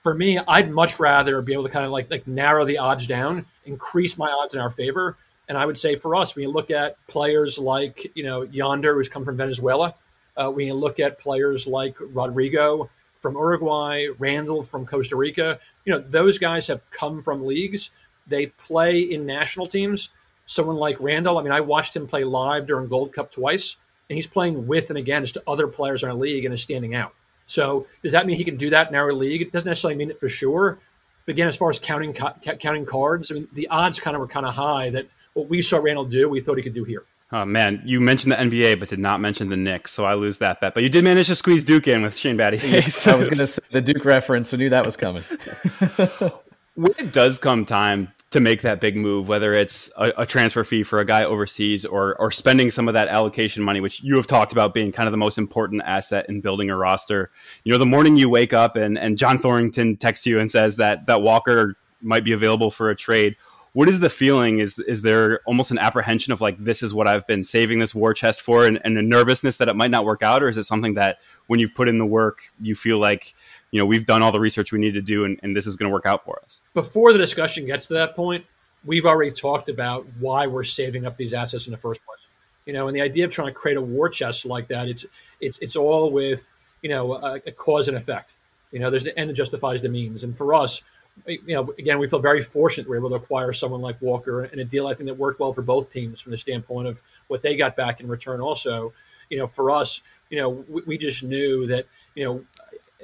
[0.00, 3.06] for me, I'd much rather be able to kind of like like narrow the odds
[3.06, 5.16] down, increase my odds in our favor.
[5.48, 8.94] And I would say for us, when you look at players like you know Jhonder,
[8.94, 9.94] who's come from Venezuela,
[10.36, 12.88] uh, when you look at players like Rodrigo
[13.20, 17.90] from Uruguay, Randall from Costa Rica, you know those guys have come from leagues.
[18.26, 20.10] They play in national teams.
[20.46, 23.76] Someone like Randall, I mean, I watched him play live during Gold Cup twice,
[24.08, 27.14] and he's playing with and against other players in our league and is standing out.
[27.46, 29.42] So does that mean he can do that in our league?
[29.42, 30.78] It doesn't necessarily mean it for sure.
[31.26, 34.26] But again, as far as counting counting cards, I mean, the odds kind of were
[34.26, 37.04] kind of high that what we saw Randall do, we thought he could do here.
[37.32, 40.38] Oh man, you mentioned the NBA, but did not mention the Knicks, so I lose
[40.38, 40.74] that bet.
[40.74, 42.82] But you did manage to squeeze Duke in with Shane Battier.
[42.90, 43.12] so.
[43.12, 44.52] I was going to say the Duke reference.
[44.52, 45.22] I knew that was coming.
[46.74, 50.62] when it does come time to make that big move, whether it's a, a, transfer
[50.62, 54.16] fee for a guy overseas or or spending some of that allocation money, which you
[54.16, 57.30] have talked about being kind of the most important asset in building a roster.
[57.64, 60.76] You know, the morning you wake up and and John Thorrington texts you and says
[60.76, 63.36] that that Walker might be available for a trade.
[63.72, 64.58] What is the feeling?
[64.58, 67.94] Is is there almost an apprehension of like this is what I've been saving this
[67.94, 70.58] war chest for, and, and a nervousness that it might not work out, or is
[70.58, 73.34] it something that when you've put in the work, you feel like
[73.70, 75.76] you know we've done all the research we need to do and, and this is
[75.76, 76.62] going to work out for us?
[76.74, 78.44] Before the discussion gets to that point
[78.84, 82.28] we've already talked about why we're saving up these assets in the first place.
[82.66, 85.04] You know and the idea of trying to create a war chest like that it's
[85.40, 86.52] it's it's all with
[86.82, 88.36] you know a, a cause and effect.
[88.70, 90.24] You know there's the end that justifies the means.
[90.24, 90.82] And for us
[91.26, 94.60] you know again we feel very fortunate we're able to acquire someone like walker and
[94.60, 97.42] a deal i think that worked well for both teams from the standpoint of what
[97.42, 98.92] they got back in return also
[99.28, 102.44] you know for us you know we, we just knew that you know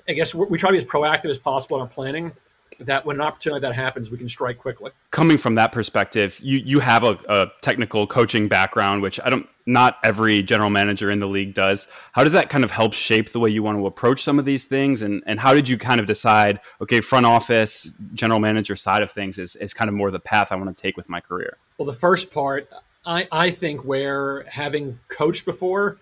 [0.09, 2.33] I guess we try to be as proactive as possible in our planning.
[2.81, 4.91] That when an opportunity like that happens, we can strike quickly.
[5.11, 9.49] Coming from that perspective, you you have a, a technical coaching background, which I don't.
[9.69, 11.89] Not every general manager in the league does.
[12.12, 14.45] How does that kind of help shape the way you want to approach some of
[14.45, 15.03] these things?
[15.03, 16.61] And and how did you kind of decide?
[16.81, 20.53] Okay, front office, general manager side of things is is kind of more the path
[20.53, 21.57] I want to take with my career.
[21.79, 22.69] Well, the first part,
[23.05, 25.97] I I think where having coached before,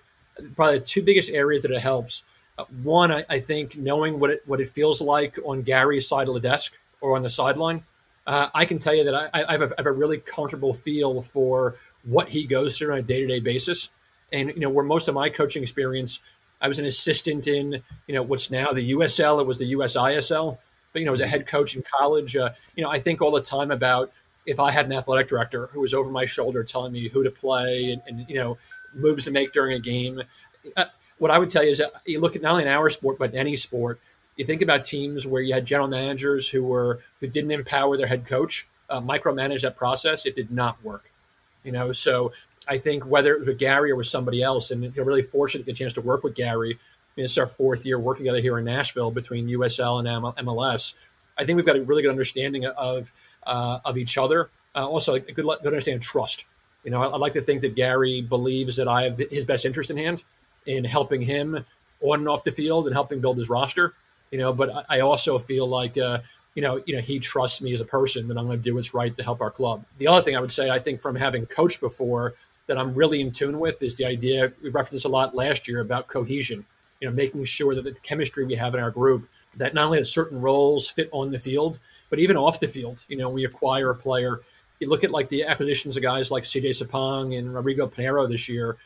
[0.57, 2.23] probably the two biggest areas that it helps
[2.59, 6.29] uh, one, I, I, think knowing what it what it feels like on Gary's side
[6.29, 7.83] of the desk or on the sideline,
[8.27, 10.73] uh, I can tell you that I, I, have a, I, have a, really comfortable
[10.73, 13.89] feel for what he goes through on a day to day basis.
[14.33, 16.21] And you know, where most of my coaching experience,
[16.61, 19.41] I was an assistant in you know what's now the USL.
[19.41, 20.57] It was the USISL,
[20.93, 23.33] but you know, as a head coach in college, uh, you know, I think all
[23.33, 24.13] the time about
[24.47, 27.31] if I had an athletic director who was over my shoulder telling me who to
[27.31, 28.59] play and, and you know
[28.95, 30.23] moves to make during a game.
[31.15, 32.91] Uh, what I would tell you is that you look at not only in our
[32.91, 34.01] sport but any sport.
[34.37, 38.07] You think about teams where you had general managers who were who didn't empower their
[38.07, 40.27] head coach, uh, micromanage that process.
[40.27, 41.11] It did not work.
[41.63, 42.33] You know, so
[42.69, 45.67] I think whether it was Gary or with somebody else, and you're really fortunate to
[45.67, 46.73] get a chance to work with Gary.
[46.73, 50.95] I mean, it's our fourth year working together here in Nashville between USL and MLS.
[51.39, 53.13] I think we've got a really good understanding of
[53.47, 54.51] uh, of each other.
[54.75, 56.47] Uh, also, a good, good understanding of trust.
[56.83, 59.65] You know, I, I, like to think that Gary believes that I have his best
[59.65, 60.25] interest in hand,
[60.67, 61.65] in helping him
[62.01, 63.95] on and off the field and helping build his roster.
[64.31, 66.19] You know, but I also feel like uh,
[66.55, 68.75] you know, you know, he trusts me as a person that I'm going to do
[68.75, 69.85] what's right to help our club.
[69.99, 72.35] The other thing I would say, I think from having coached before,
[72.67, 75.81] that I'm really in tune with is the idea we referenced a lot last year
[75.81, 76.65] about cohesion.
[77.01, 79.99] You know, making sure that the chemistry we have in our group that not only
[79.99, 81.79] that certain roles fit on the field,
[82.11, 83.05] but even off the field.
[83.09, 84.41] You know, we acquire a player.
[84.81, 88.49] You look at like the acquisitions of guys like CJ Sapong and Rodrigo Pinheiro this
[88.49, 88.77] year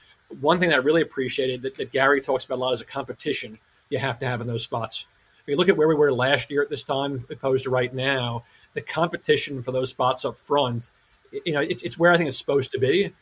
[0.40, 2.84] one thing that I really appreciated that, that Gary talks about a lot is a
[2.84, 5.06] competition you have to have in those spots.
[5.40, 7.92] If you look at where we were last year at this time opposed to right
[7.92, 10.90] now, the competition for those spots up front,
[11.46, 13.12] you know, it's, it's where I think it's supposed to be.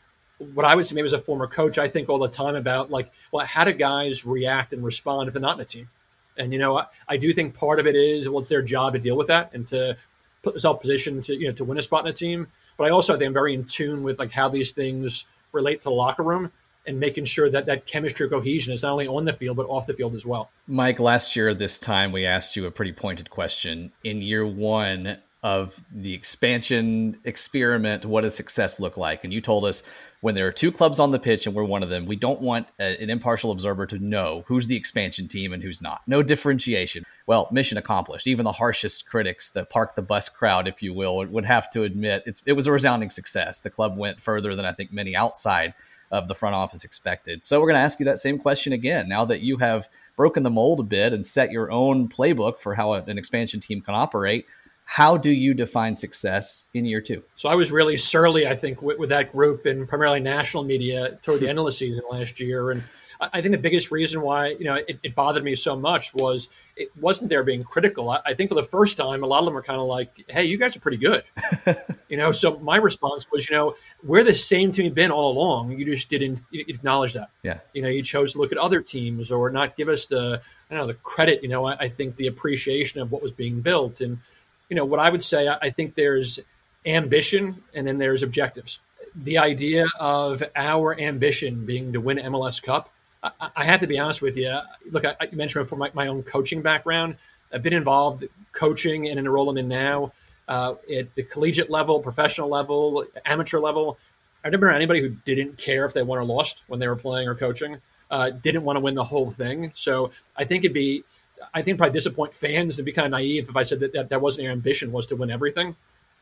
[0.53, 2.91] What I would say, maybe as a former coach, I think all the time about
[2.91, 5.89] like, well, how do guys react and respond if they're not in a team?
[6.37, 8.93] And you know, I, I do think part of it is well, it's their job
[8.93, 9.97] to deal with that and to
[10.43, 12.47] put themselves positioned to you know to win a spot in a team.
[12.77, 15.85] But I also think I'm very in tune with like how these things relate to
[15.85, 16.51] the locker room
[16.87, 19.85] and making sure that that chemistry cohesion is not only on the field but off
[19.85, 20.49] the field as well.
[20.67, 23.91] Mike, last year this time we asked you a pretty pointed question.
[24.03, 29.23] In year one of the expansion experiment, what does success look like?
[29.23, 29.83] And you told us
[30.21, 32.41] when there are two clubs on the pitch and we're one of them, we don't
[32.41, 36.01] want a, an impartial observer to know who's the expansion team and who's not.
[36.07, 37.05] No differentiation.
[37.27, 38.25] well, mission accomplished.
[38.25, 41.83] Even the harshest critics, the park the bus crowd, if you will, would have to
[41.83, 43.59] admit it was a resounding success.
[43.59, 45.75] The club went further than I think many outside
[46.11, 47.43] of the front office expected.
[47.43, 49.09] So we're going to ask you that same question again.
[49.09, 52.75] Now that you have broken the mold a bit and set your own playbook for
[52.75, 54.45] how an expansion team can operate,
[54.85, 57.21] how do you define success in year two?
[57.35, 61.19] So I was really surly, I think, with, with that group and primarily national media
[61.21, 62.71] toward the end of the season last year.
[62.71, 62.81] And
[63.19, 66.49] I think the biggest reason why you know it, it, bothered me so much was
[66.75, 68.09] it wasn't there being critical.
[68.09, 70.11] I, I, think for the first time, a lot of them were kind of like,
[70.27, 71.23] "Hey, you guys are pretty good,"
[72.09, 72.31] you know.
[72.31, 75.71] So my response was, you know, we're the same team been all along.
[75.71, 77.29] You just didn't acknowledge that.
[77.43, 77.59] Yeah.
[77.73, 80.73] You know, you chose to look at other teams or not give us the I
[80.73, 81.41] don't know the credit.
[81.41, 84.19] You know, I, I think the appreciation of what was being built and
[84.69, 85.47] you know what I would say.
[85.47, 86.39] I, I think there's
[86.85, 88.79] ambition and then there's objectives.
[89.15, 94.21] The idea of our ambition being to win MLS Cup I, have to be honest
[94.21, 94.57] with you.
[94.91, 97.17] Look, I, I mentioned before my, my, own coaching background.
[97.51, 100.11] I've been involved coaching and I'm in now
[100.47, 103.97] uh, at the collegiate level, professional level, amateur level.
[104.43, 106.95] I've never met anybody who didn't care if they won or lost when they were
[106.95, 107.77] playing or coaching.
[108.09, 109.71] Uh, didn't want to win the whole thing.
[109.73, 111.03] So I think it'd be,
[111.53, 114.09] I think probably disappoint fans and be kind of naive if I said that, that
[114.09, 115.75] that wasn't our ambition was to win everything.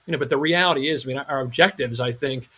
[0.05, 2.49] You know, but the reality is, I mean, our objectives, I think,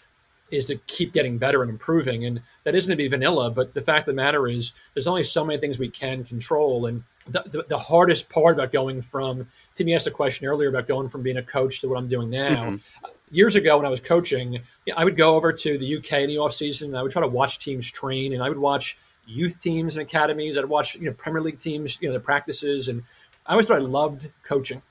[0.51, 2.25] is to keep getting better and improving.
[2.25, 5.23] And that isn't to be vanilla, but the fact of the matter is there's only
[5.23, 6.85] so many things we can control.
[6.85, 10.87] And the, the, the hardest part about going from, Timmy asked a question earlier about
[10.87, 12.65] going from being a coach to what I'm doing now.
[12.65, 13.05] Mm-hmm.
[13.29, 14.59] Years ago when I was coaching,
[14.95, 17.21] I would go over to the UK in the off season and I would try
[17.21, 20.57] to watch teams train and I would watch youth teams and academies.
[20.57, 22.87] I'd watch, you know, Premier League teams, you know, the practices.
[22.87, 23.03] And
[23.45, 24.81] I always thought I loved coaching.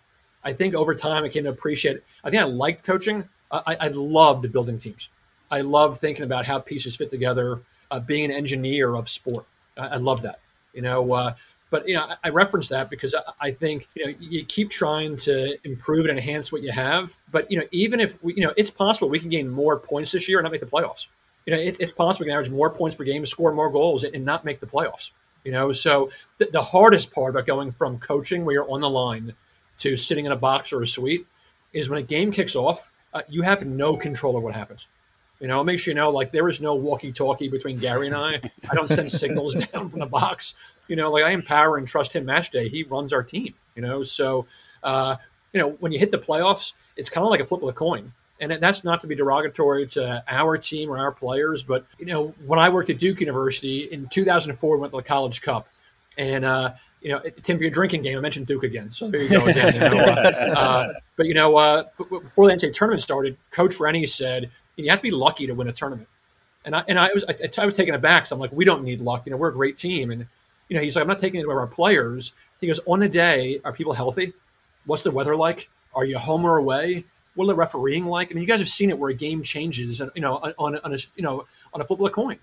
[0.44, 3.26] I think over time I came to appreciate, I think I liked coaching.
[3.50, 5.08] I, I loved building teams.
[5.50, 7.60] I love thinking about how pieces fit together.
[7.90, 10.40] Uh, being an engineer of sport, I, I love that.
[10.72, 11.34] You know, uh,
[11.70, 14.70] but you know, I, I reference that because I, I, think you know you keep
[14.70, 17.16] trying to improve and enhance what you have.
[17.30, 20.12] But you know, even if we, you know, it's possible we can gain more points
[20.12, 21.06] this year and not make the playoffs.
[21.46, 24.04] You know, it, it's possible we can average more points per game, score more goals,
[24.04, 25.12] and, and not make the playoffs.
[25.44, 28.90] You know, so the, the hardest part about going from coaching where you're on the
[28.90, 29.32] line
[29.78, 31.26] to sitting in a box or a suite
[31.72, 34.88] is when a game kicks off, uh, you have no control of what happens.
[35.40, 38.40] You know, it makes you know like there is no walkie-talkie between Gary and I.
[38.70, 40.54] I don't send signals down from the box.
[40.88, 42.68] You know, like I empower and trust him match day.
[42.68, 43.54] He runs our team.
[43.74, 44.46] You know, so
[44.82, 45.16] uh,
[45.52, 47.72] you know when you hit the playoffs, it's kind of like a flip of a
[47.72, 48.12] coin.
[48.38, 52.34] And that's not to be derogatory to our team or our players, but you know,
[52.44, 55.68] when I worked at Duke University in 2004, we went to the College Cup,
[56.18, 59.22] and uh, you know, Tim, for your drinking game, I mentioned Duke again, so there
[59.22, 59.74] you go again.
[59.74, 64.06] You know, uh, uh, but you know, uh, before the NCAA tournament started, Coach Rennie
[64.06, 64.50] said
[64.84, 66.08] you have to be lucky to win a tournament.
[66.64, 68.26] And I and I was I, I was taken aback.
[68.26, 69.22] So I'm like, we don't need luck.
[69.24, 70.10] You know, we're a great team.
[70.10, 70.26] And
[70.68, 72.32] you know, he's like, I'm not taking it away from our players.
[72.60, 74.32] He goes, on a day, are people healthy?
[74.86, 75.68] What's the weather like?
[75.94, 77.04] Are you home or away?
[77.34, 78.30] What are the refereeing like?
[78.30, 80.78] I mean, you guys have seen it where a game changes, and you know, on,
[80.78, 82.38] on a you know on a flip of a coin.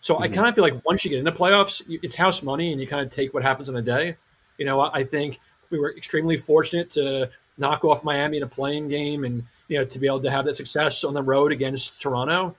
[0.00, 0.22] So mm-hmm.
[0.22, 2.80] I kind of feel like once you get into the playoffs, it's house money, and
[2.80, 4.16] you kind of take what happens on a day.
[4.56, 8.88] You know, I think we were extremely fortunate to knock off Miami in a playing
[8.88, 12.00] game, and you know, to be able to have that success on the road against
[12.00, 12.56] Toronto.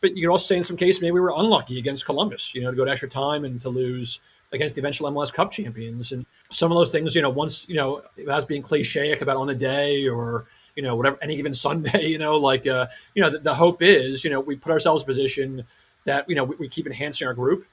[0.00, 2.62] But you could also say in some cases maybe we were unlucky against Columbus, you
[2.62, 4.20] know, to go to extra time and to lose
[4.52, 6.12] against the eventual MLS Cup champions.
[6.12, 9.46] And some of those things, you know, once, you know, as being cliche about on
[9.46, 10.46] the day or,
[10.76, 13.82] you know, whatever, any given Sunday, you know, like, uh, you know, the, the hope
[13.82, 15.64] is, you know, we put ourselves in a position
[16.04, 17.64] that, you know, we, we keep enhancing our group.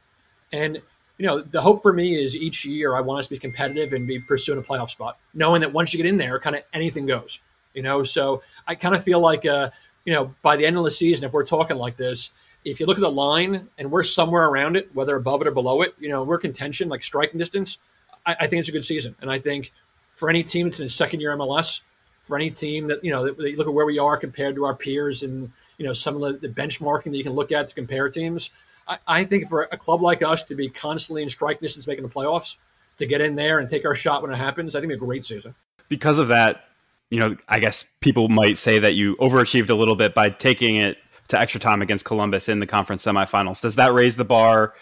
[0.51, 0.81] And,
[1.17, 3.93] you know, the hope for me is each year I want us to be competitive
[3.93, 6.63] and be pursuing a playoff spot, knowing that once you get in there, kind of
[6.73, 7.39] anything goes.
[7.73, 9.69] You know, so I kind of feel like, uh,
[10.05, 12.31] you know, by the end of the season, if we're talking like this,
[12.65, 15.51] if you look at the line and we're somewhere around it, whether above it or
[15.51, 17.77] below it, you know, we're contention, like striking distance.
[18.25, 19.71] I, I think it's a good season, and I think
[20.13, 21.81] for any team that's in its second year MLS,
[22.23, 24.65] for any team that you know, that, that look at where we are compared to
[24.65, 27.67] our peers, and you know, some of the, the benchmarking that you can look at
[27.67, 28.51] to compare teams.
[28.87, 32.03] I, I think for a club like us to be constantly in striking distance, making
[32.03, 32.57] the playoffs,
[32.97, 35.23] to get in there and take our shot when it happens, I think a great
[35.23, 35.55] season.
[35.87, 36.65] Because of that,
[37.09, 40.75] you know, I guess people might say that you overachieved a little bit by taking
[40.75, 40.97] it
[41.29, 43.61] to extra time against Columbus in the conference semifinals.
[43.61, 44.73] Does that raise the bar?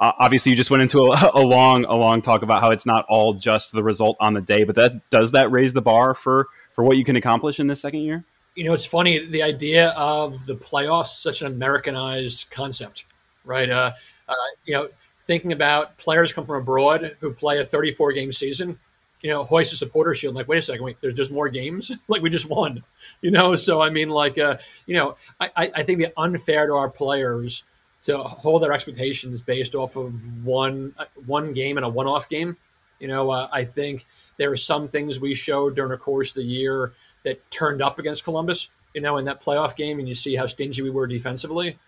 [0.00, 2.86] Uh, obviously, you just went into a, a, long, a long talk about how it's
[2.86, 6.14] not all just the result on the day, but that does that raise the bar
[6.14, 8.24] for for what you can accomplish in this second year?
[8.54, 13.04] You know, it's funny the idea of the playoffs, such an Americanized concept,
[13.44, 13.68] right?
[13.68, 13.92] Uh,
[14.28, 14.88] uh, you know,
[15.20, 18.78] thinking about players come from abroad who play a 34 game season
[19.24, 20.34] you know, hoist a supporter shield.
[20.34, 21.90] Like, wait a second, wait, there's just more games.
[22.08, 22.84] like we just won,
[23.22, 23.56] you know.
[23.56, 26.90] So I mean, like, uh, you know, I, I think it'd be unfair to our
[26.90, 27.64] players
[28.02, 32.28] to hold their expectations based off of one uh, one game and a one off
[32.28, 32.54] game.
[33.00, 34.04] You know, uh, I think
[34.36, 36.92] there are some things we showed during the course of the year
[37.22, 40.44] that turned up against Columbus, you know, in that playoff game, and you see how
[40.44, 41.78] stingy we were defensively.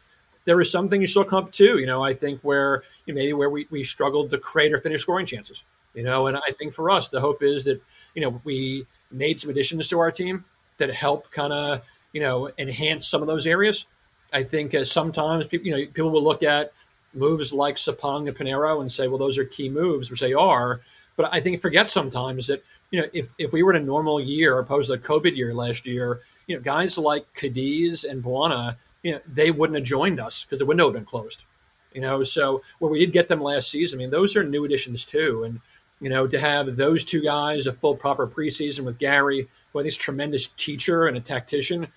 [0.46, 3.12] There were some things you still come up to, you know, I think where you
[3.12, 5.64] know, maybe where we, we struggled to create or finish scoring chances,
[5.96, 7.82] you know, and I think for us, the hope is that,
[8.14, 10.44] you know, we made some additions to our team
[10.76, 11.82] that help kind of,
[12.12, 13.86] you know, enhance some of those areas.
[14.32, 16.72] I think uh, sometimes people, you know, people will look at
[17.14, 20.80] moves like Sapong and Piñeiro and say, well, those are key moves, which they are.
[21.16, 24.20] But I think forget sometimes that you know if, if we were in a normal
[24.20, 28.76] year opposed to the COVID year last year, you know guys like Cadiz and Bwana,
[29.02, 31.46] you know they wouldn't have joined us because the window had been closed.
[31.94, 34.66] You know, so where we did get them last season, I mean those are new
[34.66, 35.60] additions too, and
[36.00, 39.82] you know to have those two guys a full proper preseason with Gary, who I
[39.82, 41.88] think is a tremendous teacher and a tactician,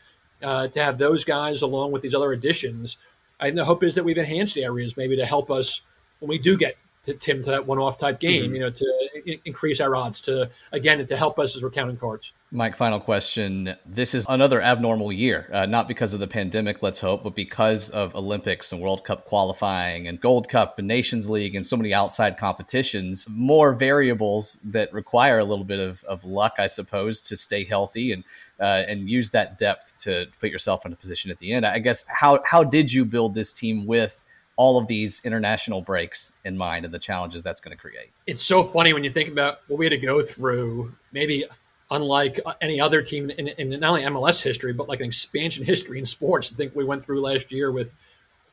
[0.42, 2.98] uh, to have those guys along with these other additions.
[3.42, 5.82] Think the hope is that we've enhanced areas maybe to help us
[6.20, 8.56] when we do get to Tim to that one-off type game, mm-hmm.
[8.56, 11.98] you know, to I- increase our odds, to again to help us as we're counting
[11.98, 12.34] cards.
[12.52, 13.76] Mike, final question.
[13.86, 17.92] This is another abnormal year, uh, not because of the pandemic, let's hope, but because
[17.92, 21.94] of Olympics and World Cup qualifying and Gold Cup and Nations League and so many
[21.94, 23.28] outside competitions.
[23.30, 28.12] More variables that require a little bit of, of luck, I suppose, to stay healthy
[28.12, 28.24] and
[28.60, 31.66] uh, and use that depth to put yourself in a position at the end.
[31.66, 34.24] I guess how how did you build this team with?
[34.60, 38.10] All of these international breaks in mind and the challenges that's going to create.
[38.28, 41.46] It's so funny when you think about what we had to go through, maybe
[41.92, 45.64] unlike uh, any other team in, in not only MLS history, but like an expansion
[45.64, 46.52] history in sports.
[46.52, 47.96] I think we went through last year with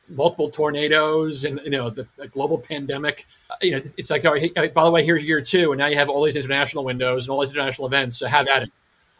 [0.07, 3.27] multiple tornadoes and you know the, the global pandemic.
[3.49, 5.87] Uh, you know, it's like, oh, hey, by the way, here's year two, and now
[5.87, 8.17] you have all these international windows and all these international events.
[8.17, 8.71] So have at it.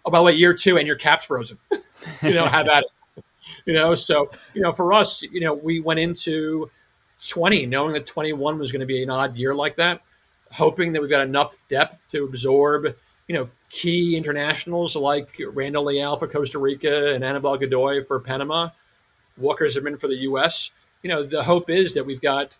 [0.05, 1.57] Oh, by the way, year two, and your cap's frozen.
[2.21, 2.89] you know, have at it.
[3.67, 6.71] You know, so you know, for us, you know, we went into
[7.27, 10.01] 20, knowing that 21 was going to be an odd year like that,
[10.51, 12.95] hoping that we've got enough depth to absorb,
[13.27, 18.69] you know, key internationals like Randall Leal for Costa Rica and Anibal Godoy for Panama,
[19.35, 20.71] Walker Zimmerman for the U.S.
[21.03, 22.57] You know, the hope is that we've got,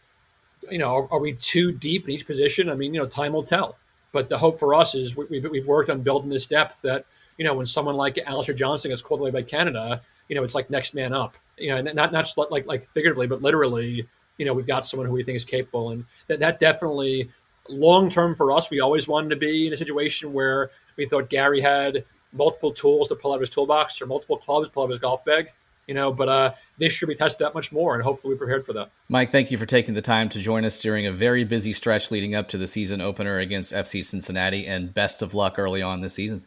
[0.69, 2.69] you know, are, are we too deep in each position?
[2.69, 3.77] I mean, you know, time will tell.
[4.11, 7.05] But the hope for us is we, we've, we've worked on building this depth that,
[7.37, 10.55] you know, when someone like Alistair Johnston gets called away by Canada, you know, it's
[10.55, 11.35] like next man up.
[11.57, 14.07] You know, not not just like like figuratively, but literally
[14.37, 15.91] you know, we've got someone who we think is capable.
[15.91, 17.29] And that, that definitely,
[17.69, 21.29] long term for us, we always wanted to be in a situation where we thought
[21.29, 24.83] Gary had multiple tools to pull out of his toolbox or multiple clubs to pull
[24.83, 25.51] out of his golf bag.
[25.87, 28.65] You know, but uh, this year we tested that much more, and hopefully we're prepared
[28.65, 28.91] for that.
[29.07, 32.11] Mike, thank you for taking the time to join us during a very busy stretch
[32.11, 36.01] leading up to the season opener against FC Cincinnati, and best of luck early on
[36.01, 36.45] this season.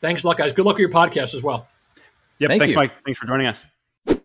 [0.00, 0.52] Thanks, luck, guys.
[0.52, 1.68] Good luck with your podcast as well.
[2.40, 2.48] Yep.
[2.48, 2.80] Thank thanks, you.
[2.80, 3.04] Mike.
[3.04, 3.64] Thanks for joining us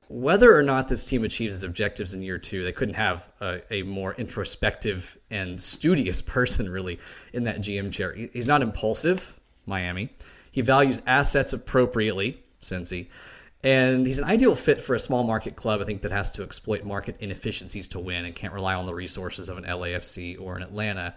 [0.08, 3.62] whether or not this team achieves its objectives in year two, they couldn't have a,
[3.72, 7.00] a, more introspective and studious person really
[7.34, 8.14] in that GM chair.
[8.14, 10.10] He's not impulsive, Miami.
[10.52, 13.08] He values assets appropriately, Cincy.
[13.64, 16.44] And he's an ideal fit for a small market club, I think, that has to
[16.44, 20.56] exploit market inefficiencies to win and can't rely on the resources of an LAFC or
[20.56, 21.16] an Atlanta.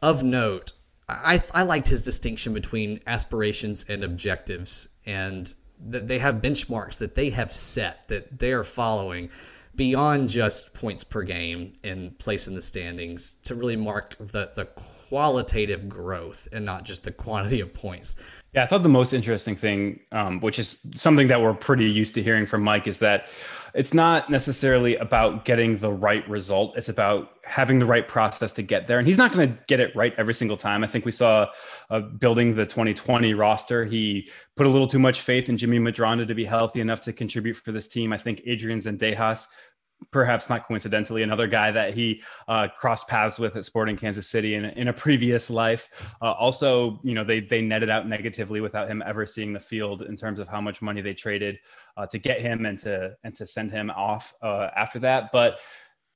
[0.00, 0.72] Of note,
[1.06, 4.88] I, I liked his distinction between aspirations and objectives.
[5.04, 9.28] And that they have benchmarks that they have set that they are following
[9.74, 14.64] beyond just points per game and place in the standings to really mark the, the
[14.64, 18.16] qualitative growth and not just the quantity of points.
[18.56, 22.14] Yeah, I thought the most interesting thing, um, which is something that we're pretty used
[22.14, 23.26] to hearing from Mike, is that
[23.74, 26.74] it's not necessarily about getting the right result.
[26.74, 28.98] It's about having the right process to get there.
[28.98, 30.82] And he's not going to get it right every single time.
[30.82, 31.50] I think we saw
[31.90, 33.84] uh, building the 2020 roster.
[33.84, 37.12] He put a little too much faith in Jimmy Medranda to be healthy enough to
[37.12, 38.10] contribute for this team.
[38.10, 39.48] I think Adrian Zendejas
[40.10, 44.54] perhaps not coincidentally, another guy that he uh, crossed paths with at Sporting Kansas City
[44.54, 45.88] in, in a previous life.
[46.22, 50.02] Uh, also, you know, they they netted out negatively without him ever seeing the field
[50.02, 51.58] in terms of how much money they traded
[51.96, 55.30] uh, to get him and to and to send him off uh, after that.
[55.32, 55.58] But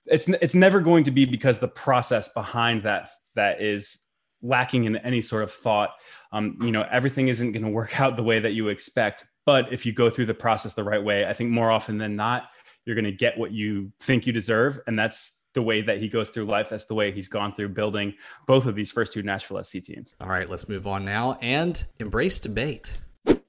[0.06, 4.06] it's it's never going to be because the process behind that that is
[4.42, 5.90] lacking in any sort of thought.
[6.32, 9.24] Um, you know, everything isn't going to work out the way that you expect.
[9.46, 12.14] But if you go through the process the right way, I think more often than
[12.14, 12.50] not
[12.90, 14.80] you're going to get what you think you deserve.
[14.88, 16.70] And that's the way that he goes through life.
[16.70, 18.14] That's the way he's gone through building
[18.46, 20.16] both of these first two Nashville SC teams.
[20.20, 22.98] All right, let's move on now and embrace debate.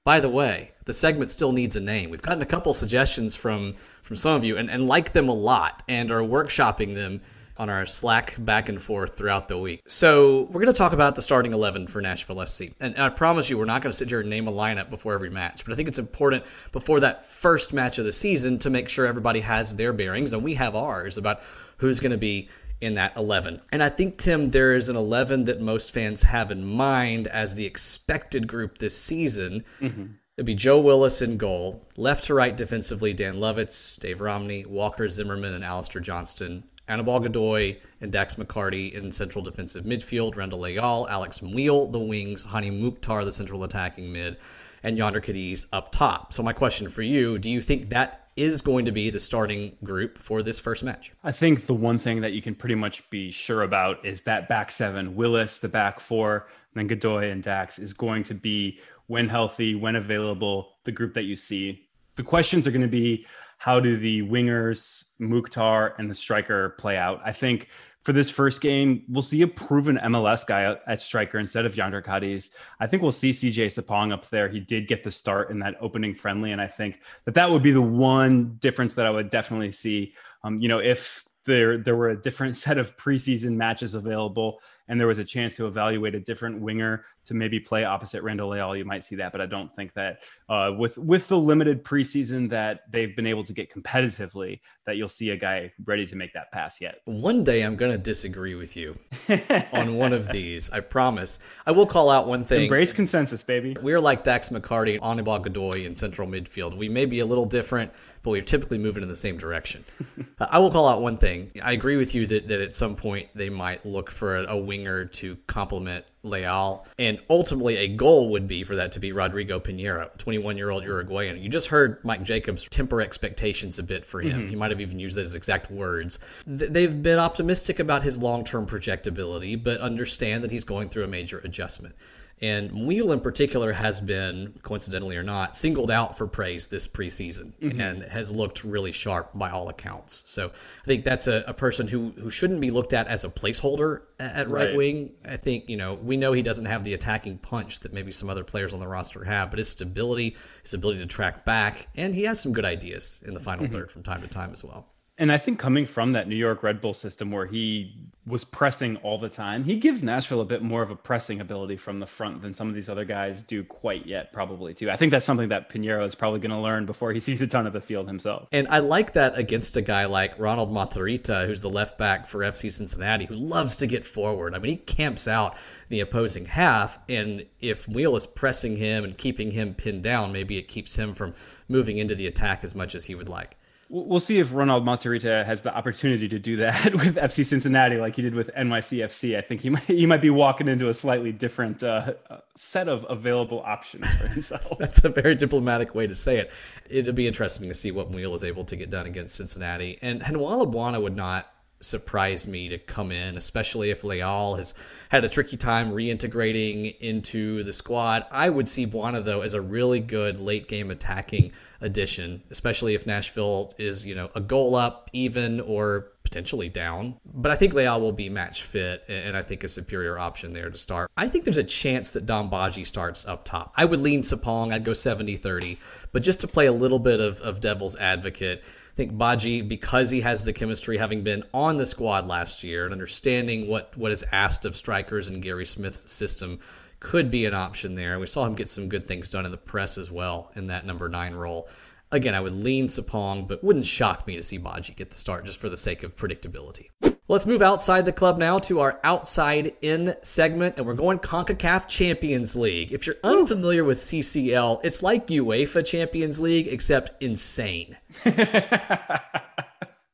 [0.04, 2.12] By the way, the segment still needs a name.
[2.12, 5.34] We've gotten a couple suggestions from from some of you and, and like them a
[5.34, 7.22] lot and are workshopping them
[7.62, 9.84] on our Slack back and forth throughout the week.
[9.86, 12.70] So we're going to talk about the starting 11 for Nashville SC.
[12.80, 15.14] And, I promise you, we're not going to sit here and name a lineup before
[15.14, 15.64] every match.
[15.64, 19.06] But I think it's important before that first match of the season to make sure
[19.06, 21.44] everybody has their bearings, and we have ours, about
[21.78, 22.50] who's going to be
[22.82, 23.62] in that 11.
[23.72, 27.54] And I think, Tim, there is an 11 that most fans have in mind as
[27.54, 29.64] the expected group this season.
[29.80, 30.06] Mm-hmm.
[30.36, 35.08] It'd be Joe Willis in goal, left to right defensively, Dan Lovitz, Dave Romney, Walker
[35.08, 36.64] Zimmerman, and Alistair Johnston.
[36.88, 42.46] Anibal Godoy and Dax McCarty in central defensive midfield, Randall Leal, Alex Muyl, the wings,
[42.46, 44.38] Hani Mukhtar, the central attacking mid,
[44.84, 46.34] and Jhonder Cadiz up top.
[46.34, 49.76] So my question for you, do you think that is going to be the starting
[49.84, 51.12] group for this first match?
[51.24, 54.48] I think the one thing that you can pretty much be sure about is that
[54.48, 59.28] back seven, Willis, the back four, then Godoy and Dax is going to be when
[59.28, 61.88] healthy, when available, the group that you see.
[62.16, 63.26] The questions are going to be
[63.58, 67.22] how do the wingers, Mukhtar, and the striker play out?
[67.24, 67.70] I think
[68.04, 72.04] for this first game, we'll see a proven MLS guy at striker instead of Jhonder
[72.04, 72.50] Cadiz.
[72.80, 74.50] I think we'll see CJ Sapong up there.
[74.50, 77.62] He did get the start in that opening friendly, and I think that that would
[77.62, 80.16] be the one difference that I would definitely see.
[80.44, 85.00] Um, you know, if there there were a different set of preseason matches available and
[85.00, 88.76] there was a chance to evaluate a different winger to maybe play opposite Randall Leal,
[88.76, 89.32] you might see that.
[89.32, 90.20] But I don't think that
[90.50, 95.10] uh, with with the limited preseason that they've been able to get competitively, that you'll
[95.10, 97.02] see a guy ready to make that pass yet.
[97.06, 98.98] One day I'm going to disagree with you
[99.74, 100.70] on one of these.
[100.72, 101.40] I promise.
[101.66, 102.64] I will call out one thing.
[102.64, 103.76] Embrace consensus, baby.
[103.82, 106.76] We're like Dax McCarty, Anibal Godoy in central midfield.
[106.76, 107.92] We may be a little different,
[108.24, 109.84] but we're typically moving in the same direction.
[110.40, 111.52] I will call out one thing.
[111.64, 114.58] I agree with you that, that at some point they might look for a, a
[114.82, 116.86] winger to complement Leal.
[117.00, 120.84] And ultimately, a goal would be for that to be Rodrigo Piñeiro, 21 year old
[120.84, 121.42] Uruguayan.
[121.42, 124.42] You just heard Mike Jacobs temper expectations a bit for him.
[124.42, 124.50] Mm-hmm.
[124.50, 126.20] He might have even used those exact words.
[126.46, 131.08] They've been optimistic about his long term projectability, but understand that he's going through a
[131.08, 131.96] major adjustment.
[132.42, 137.54] And Muyl in particular has been, coincidentally or not, singled out for praise this preseason
[137.62, 137.80] mm-hmm.
[137.80, 140.24] and has looked really sharp by all accounts.
[140.26, 143.30] So I think that's a, a person who, who shouldn't be looked at as a
[143.30, 145.12] placeholder at right, right wing.
[145.24, 148.30] I think, you know, we know he doesn't have the attacking punch that maybe some
[148.30, 152.16] other players on the roster have, but his stability, his ability to track back, and
[152.16, 153.74] he has some good ideas in the final mm-hmm.
[153.74, 154.88] third from time to time as well.
[155.22, 157.96] And I think coming from that New York Red Bull system where he
[158.26, 161.78] was pressing all the time, he gives Nashville a bit more of a pressing ability
[161.78, 164.90] from the front than some of these other guys do quite yet, probably too.
[164.90, 167.46] I think that's something that Piñeiro is probably going to learn before he sees a
[167.46, 168.48] ton of the field himself.
[168.52, 172.40] And I like that against a guy like Ronald Matarrita, who's the left back for
[172.40, 174.56] FC Cincinnati, who loves to get forward.
[174.56, 175.56] I mean, he camps out
[175.90, 180.58] the opposing half, and if Muyl is pressing him and keeping him pinned down, maybe
[180.58, 181.36] it keeps him from
[181.68, 183.56] moving into the attack as much as he would like.
[183.94, 188.16] We'll see if Ronald Matarrita has the opportunity to do that with FC Cincinnati, like
[188.16, 189.38] he did with NYCFC.
[189.38, 192.14] I think he might he might be walking into a slightly different uh,
[192.56, 194.78] set of available options for himself.
[194.80, 196.52] That's a very diplomatic way to say it.
[196.90, 200.00] It'll be interesting to see what Muyl is able to get done against Cincinnati.
[200.02, 204.74] And Handwalla Bwana would not surprise me to come in, especially if Leal has
[205.10, 208.26] had a tricky time reintegrating into the squad.
[208.32, 211.52] I would see Bwana though as a really good late game attacking
[211.82, 217.16] addition, especially if Nashville is, you know, a goal up, even, or potentially down.
[217.26, 220.70] But I think Leal will be match fit and I think a superior option there
[220.70, 221.12] to start.
[221.18, 223.74] I think there's a chance that Dom Badji starts up top.
[223.76, 225.78] I would lean Sapong, I'd go 70 30.
[226.12, 230.12] But just to play a little bit of, of devil's advocate, I think Badji, because
[230.12, 234.12] he has the chemistry, having been on the squad last year and understanding what, what
[234.12, 236.60] is asked of strikers in Gary Smith's system,
[237.02, 238.14] could be an option there.
[238.14, 240.68] And We saw him get some good things done in the press as well in
[240.68, 241.68] that number nine role.
[242.14, 245.46] Again, I would lean Sapong, but wouldn't shock me to see Badji get the start
[245.46, 246.88] just for the sake of predictability.
[247.28, 251.88] Let's move outside the club now to our outside in segment, and we're going CONCACAF
[251.88, 252.92] Champions League.
[252.92, 257.96] If you're unfamiliar with CCL, it's like UEFA Champions League, except insane.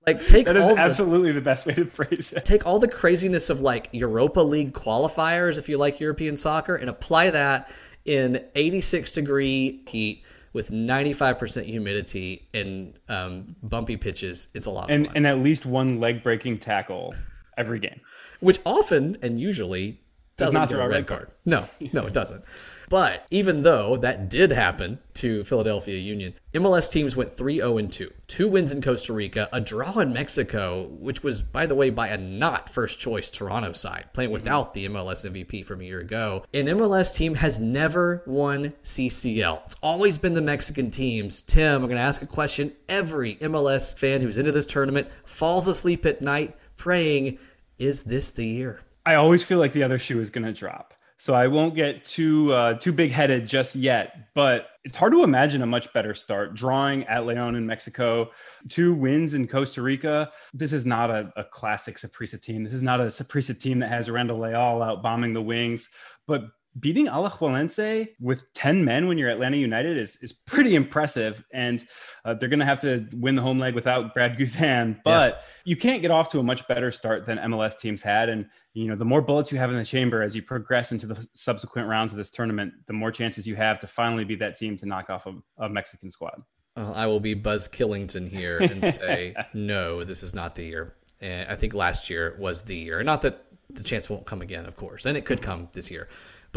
[0.07, 2.45] Like take that is all absolutely the, the, best way to phrase it.
[2.45, 6.89] Take all the craziness of like Europa League qualifiers, if you like European soccer, and
[6.89, 7.69] apply that
[8.05, 14.47] in 86 degree heat with 95% humidity and um, bumpy pitches.
[14.53, 15.17] It's a lot and, fun.
[15.17, 17.13] And at least one leg breaking tackle
[17.57, 17.99] every game,
[18.39, 19.99] which often and usually
[20.37, 21.21] Does not get a red card.
[21.21, 21.31] card.
[21.45, 22.43] No, no, it doesn't.
[22.89, 28.13] But even though that did happen to Philadelphia Union, MLS teams went 3 0 2.
[28.27, 32.07] Two wins in Costa Rica, a draw in Mexico, which was, by the way, by
[32.07, 34.35] a not first choice Toronto side, playing mm-hmm.
[34.35, 36.45] without the MLS MVP from a year ago.
[36.53, 39.65] An MLS team has never won CCL.
[39.65, 41.41] It's always been the Mexican teams.
[41.41, 42.71] Tim, I'm going to ask a question.
[42.87, 47.37] Every MLS fan who's into this tournament falls asleep at night praying,
[47.77, 48.79] is this the year?
[49.07, 52.03] I always feel like the other shoe is going to drop so I won't get
[52.03, 54.33] too uh, too big headed just yet.
[54.35, 56.53] But it's hard to imagine a much better start.
[56.53, 58.31] Drawing at Leon in Mexico,
[58.69, 60.31] two wins in Costa Rica.
[60.53, 62.63] This is not a, a classic Saprissa team.
[62.63, 65.89] This is not a Saprissa team that has Randall Leal out bombing the wings.
[66.27, 66.43] But
[66.79, 71.43] beating Alajuelense with 10 men when you're Atlanta United is, is pretty impressive.
[71.53, 71.83] And
[72.25, 75.41] uh, they're going to have to win the home leg without Brad Guzan, but yeah.
[75.65, 78.29] you can't get off to a much better start than MLS teams had.
[78.29, 81.07] And, you know, the more bullets you have in the chamber as you progress into
[81.07, 84.57] the subsequent rounds of this tournament, the more chances you have to finally be that
[84.57, 86.41] team to knock off a, a Mexican squad.
[86.75, 90.95] Well, I will be Buzz Killington here and say, no, this is not the year.
[91.19, 93.01] And I think last year was the year.
[93.01, 96.07] Not that the chance won't come again, of course, and it could come this year.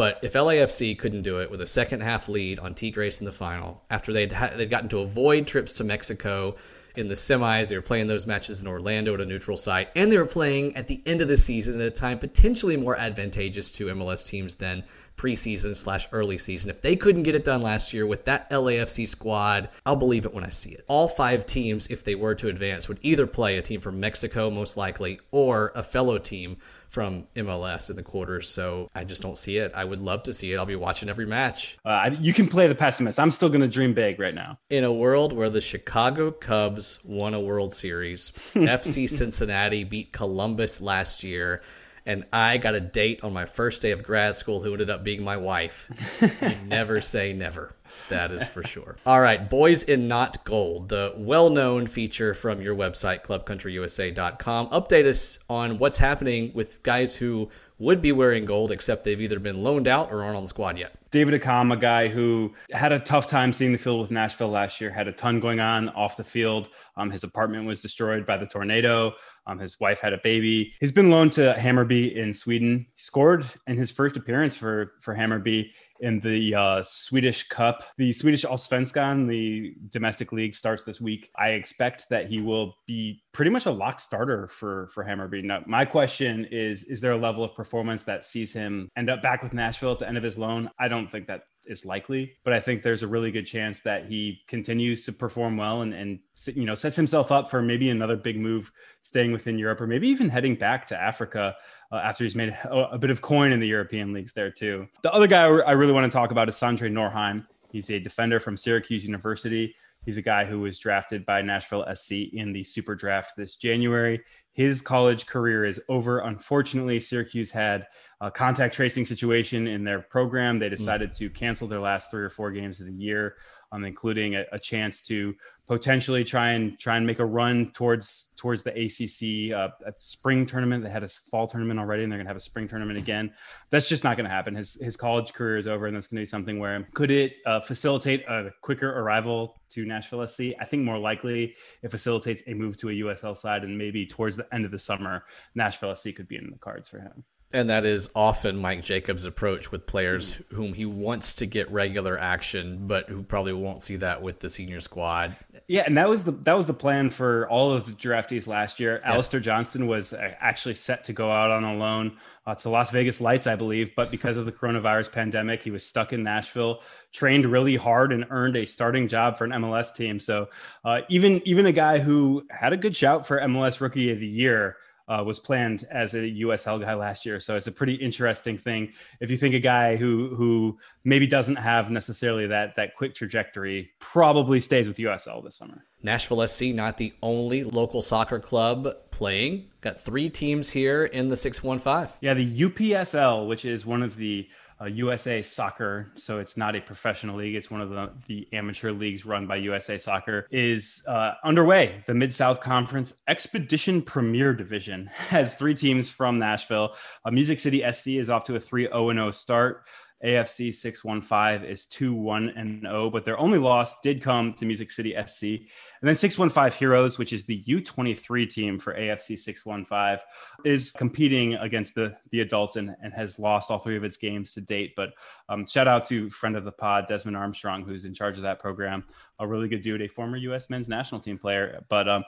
[0.00, 3.32] But if LAFC couldn't do it with a second half lead on Tigres in the
[3.32, 6.56] final, after they'd ha- they'd gotten to avoid trips to Mexico
[6.96, 10.10] in the semis, they were playing those matches in Orlando at a neutral site, and
[10.10, 13.70] they were playing at the end of the season at a time potentially more advantageous
[13.72, 14.84] to MLS teams than
[15.20, 16.70] preseason slash early season.
[16.70, 20.32] If they couldn't get it done last year with that LAFC squad, I'll believe it
[20.32, 20.82] when I see it.
[20.88, 24.50] All five teams, if they were to advance, would either play a team from Mexico,
[24.50, 26.56] most likely, or a fellow team
[26.88, 28.48] from MLS in the quarters.
[28.48, 29.72] So I just don't see it.
[29.74, 30.56] I would love to see it.
[30.56, 31.78] I'll be watching every match.
[31.84, 33.20] Uh, you can play the pessimist.
[33.20, 34.58] I'm still going to dream big right now.
[34.70, 40.80] In a world where the Chicago Cubs won a World Series, FC Cincinnati beat Columbus
[40.80, 41.62] last year
[42.06, 45.04] and I got a date on my first day of grad school who ended up
[45.04, 45.88] being my wife.
[46.20, 47.74] you never say never.
[48.08, 48.96] That is for sure.
[49.04, 54.68] All right, Boys in Not Gold, the well known feature from your website, clubcountryusa.com.
[54.68, 57.50] Update us on what's happening with guys who
[57.80, 60.78] would be wearing gold, except they've either been loaned out or aren't on the squad
[60.78, 60.92] yet.
[61.10, 64.80] David Accam, a guy who had a tough time seeing the field with Nashville last
[64.80, 66.68] year, had a ton going on off the field.
[66.96, 69.14] Um, his apartment was destroyed by the tornado.
[69.46, 70.74] Um, his wife had a baby.
[70.78, 72.86] He's been loaned to Hammarby in Sweden.
[72.94, 77.84] He scored in his first appearance for for Hammarby in the uh, Swedish Cup.
[77.96, 81.30] The Swedish Allsvenskan, the domestic league, starts this week.
[81.36, 85.44] I expect that he will be pretty much a lock starter for for Hammarby.
[85.44, 89.22] Now, my question is: Is there a level of performance that sees him end up
[89.22, 90.70] back with Nashville at the end of his loan?
[90.78, 94.06] I don't think that is likely, but I think there's a really good chance that
[94.06, 96.18] he continues to perform well and, and
[96.54, 98.70] you know sets himself up for maybe another big move,
[99.02, 101.54] staying within Europe or maybe even heading back to Africa
[101.92, 104.86] uh, after he's made a, a, bit of coin in the European leagues there too.
[105.02, 107.46] The other guy I really want to talk about is Sondre Norheim.
[107.70, 109.74] He's a defender from Syracuse University.
[110.04, 114.20] He's a guy who was drafted by Nashville SC in the super draft this January.
[114.52, 116.20] His college career is over.
[116.20, 117.86] Unfortunately, Syracuse had
[118.20, 120.58] a contact tracing situation in their program.
[120.58, 121.16] They decided mm.
[121.18, 123.36] to cancel their last three or four games of the year,
[123.72, 125.34] um, including a, a, chance to
[125.66, 130.82] potentially try and try and make a run towards towards the ACC uh, spring tournament.
[130.82, 133.32] They had a fall tournament already, and they're going to have a spring tournament again.
[133.70, 134.54] That's just not going to happen.
[134.54, 137.34] His his college career is over, and that's going to be something where could it
[137.46, 140.40] uh, facilitate a quicker arrival to Nashville SC?
[140.60, 144.36] I think more likely it facilitates a move to a USL side, and maybe towards
[144.36, 145.24] the end of the summer,
[145.54, 147.24] Nashville SC could be in the cards for him.
[147.52, 152.16] And that is often Mike Jacobs' approach with players whom he wants to get regular
[152.16, 155.34] action, but who probably won't see that with the senior squad.
[155.66, 158.78] Yeah, and that was the that was the plan for all of the draftees last
[158.78, 159.00] year.
[159.02, 159.14] Yeah.
[159.14, 162.90] Alistair Johnston was uh, actually set to go out on a loan uh, to Las
[162.90, 166.82] Vegas Lights, I believe, but because of the coronavirus pandemic, he was stuck in Nashville.
[167.12, 170.20] Trained really hard and earned a starting job for an MLS team.
[170.20, 170.48] So
[170.84, 174.26] uh, even even a guy who had a good shout for MLS Rookie of the
[174.26, 174.76] Year
[175.10, 177.40] uh, was planned as a USL guy last year.
[177.40, 178.92] So it's a pretty interesting thing.
[179.18, 183.90] If you think a guy who who maybe doesn't have necessarily that that quick trajectory
[183.98, 185.84] probably stays with USL this summer.
[186.02, 189.68] Nashville SC not the only local soccer club playing.
[189.80, 192.16] Got three teams here in the 615.
[192.20, 194.48] Yeah, the UPSL, which is one of the
[194.80, 197.54] uh, USA Soccer, so it's not a professional league.
[197.54, 202.02] It's one of the, the amateur leagues run by USA Soccer, is uh, underway.
[202.06, 206.94] The Mid South Conference Expedition Premier Division has three teams from Nashville.
[207.24, 209.84] Uh, Music City SC is off to a 3 0 0 start.
[210.24, 214.90] AFC 615 is 2 1 and 0, but their only loss did come to Music
[214.90, 215.44] City SC.
[215.44, 220.18] And then 615 Heroes, which is the U23 team for AFC 615,
[220.64, 224.52] is competing against the, the adults and, and has lost all three of its games
[224.54, 224.94] to date.
[224.96, 225.10] But
[225.48, 228.60] um, shout out to friend of the pod, Desmond Armstrong, who's in charge of that
[228.60, 229.04] program.
[229.38, 230.68] A really good dude, a former U.S.
[230.68, 231.82] men's national team player.
[231.88, 232.24] But um,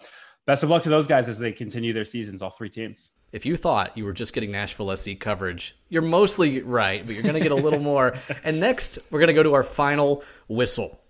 [0.47, 3.47] best of luck to those guys as they continue their seasons, all three teams if
[3.47, 7.34] you thought you were just getting Nashville SC coverage, you're mostly right, but you're going
[7.34, 8.14] to get a little more.
[8.45, 11.01] And next, we're going to go to our final whistle.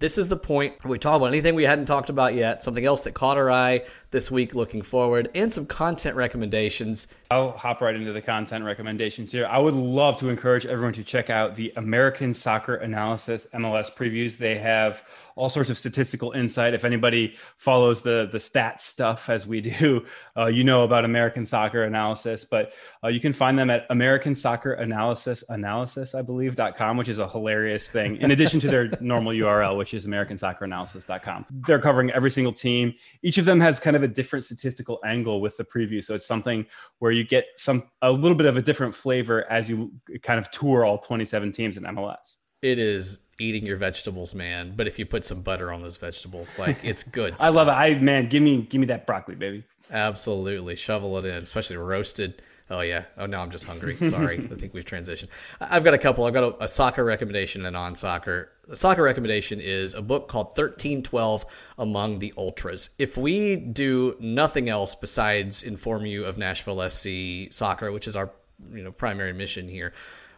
[0.00, 2.84] This is the point where we talk about anything we hadn't talked about yet, something
[2.84, 7.82] else that caught our eye this week looking forward, and some content recommendations I'll hop
[7.82, 9.44] right into the content recommendations here.
[9.44, 14.38] I would love to encourage everyone to check out the American Soccer Analysis MLS previews.
[14.38, 15.02] They have
[15.36, 16.74] all sorts of statistical insight.
[16.74, 20.06] If anybody follows the the stats stuff as we do,
[20.38, 22.46] uh, you know about American Soccer Analysis.
[22.46, 22.72] But
[23.04, 27.18] uh, you can find them at American Soccer Analysis Analysis, I believe .com, which is
[27.18, 28.16] a hilarious thing.
[28.16, 32.94] In addition to their normal URL, which is AmericanSoccerAnalysis.com, they're covering every single team.
[33.22, 36.26] Each of them has kind of a different statistical angle with the preview, so it's
[36.26, 36.66] something
[36.98, 39.92] where you get some a little bit of a different flavor as you
[40.22, 42.36] kind of tour all 27 teams in MLS.
[42.62, 44.74] It is eating your vegetables, man.
[44.76, 47.34] But if you put some butter on those vegetables, like it's good.
[47.40, 47.72] I love it.
[47.72, 49.64] I man, give me give me that broccoli, baby.
[49.90, 52.42] Absolutely, shovel it in, especially roasted.
[52.70, 53.04] Oh yeah.
[53.16, 53.96] Oh no, I'm just hungry.
[54.02, 54.38] Sorry.
[54.52, 55.28] I think we've transitioned.
[55.60, 56.24] I've got a couple.
[56.24, 58.50] I've got a, a soccer recommendation and a non-soccer.
[58.66, 61.46] The soccer recommendation is a book called 1312
[61.78, 62.90] Among the Ultras.
[62.98, 68.30] If we do nothing else besides inform you of Nashville SC soccer, which is our
[68.74, 69.94] you know primary mission here,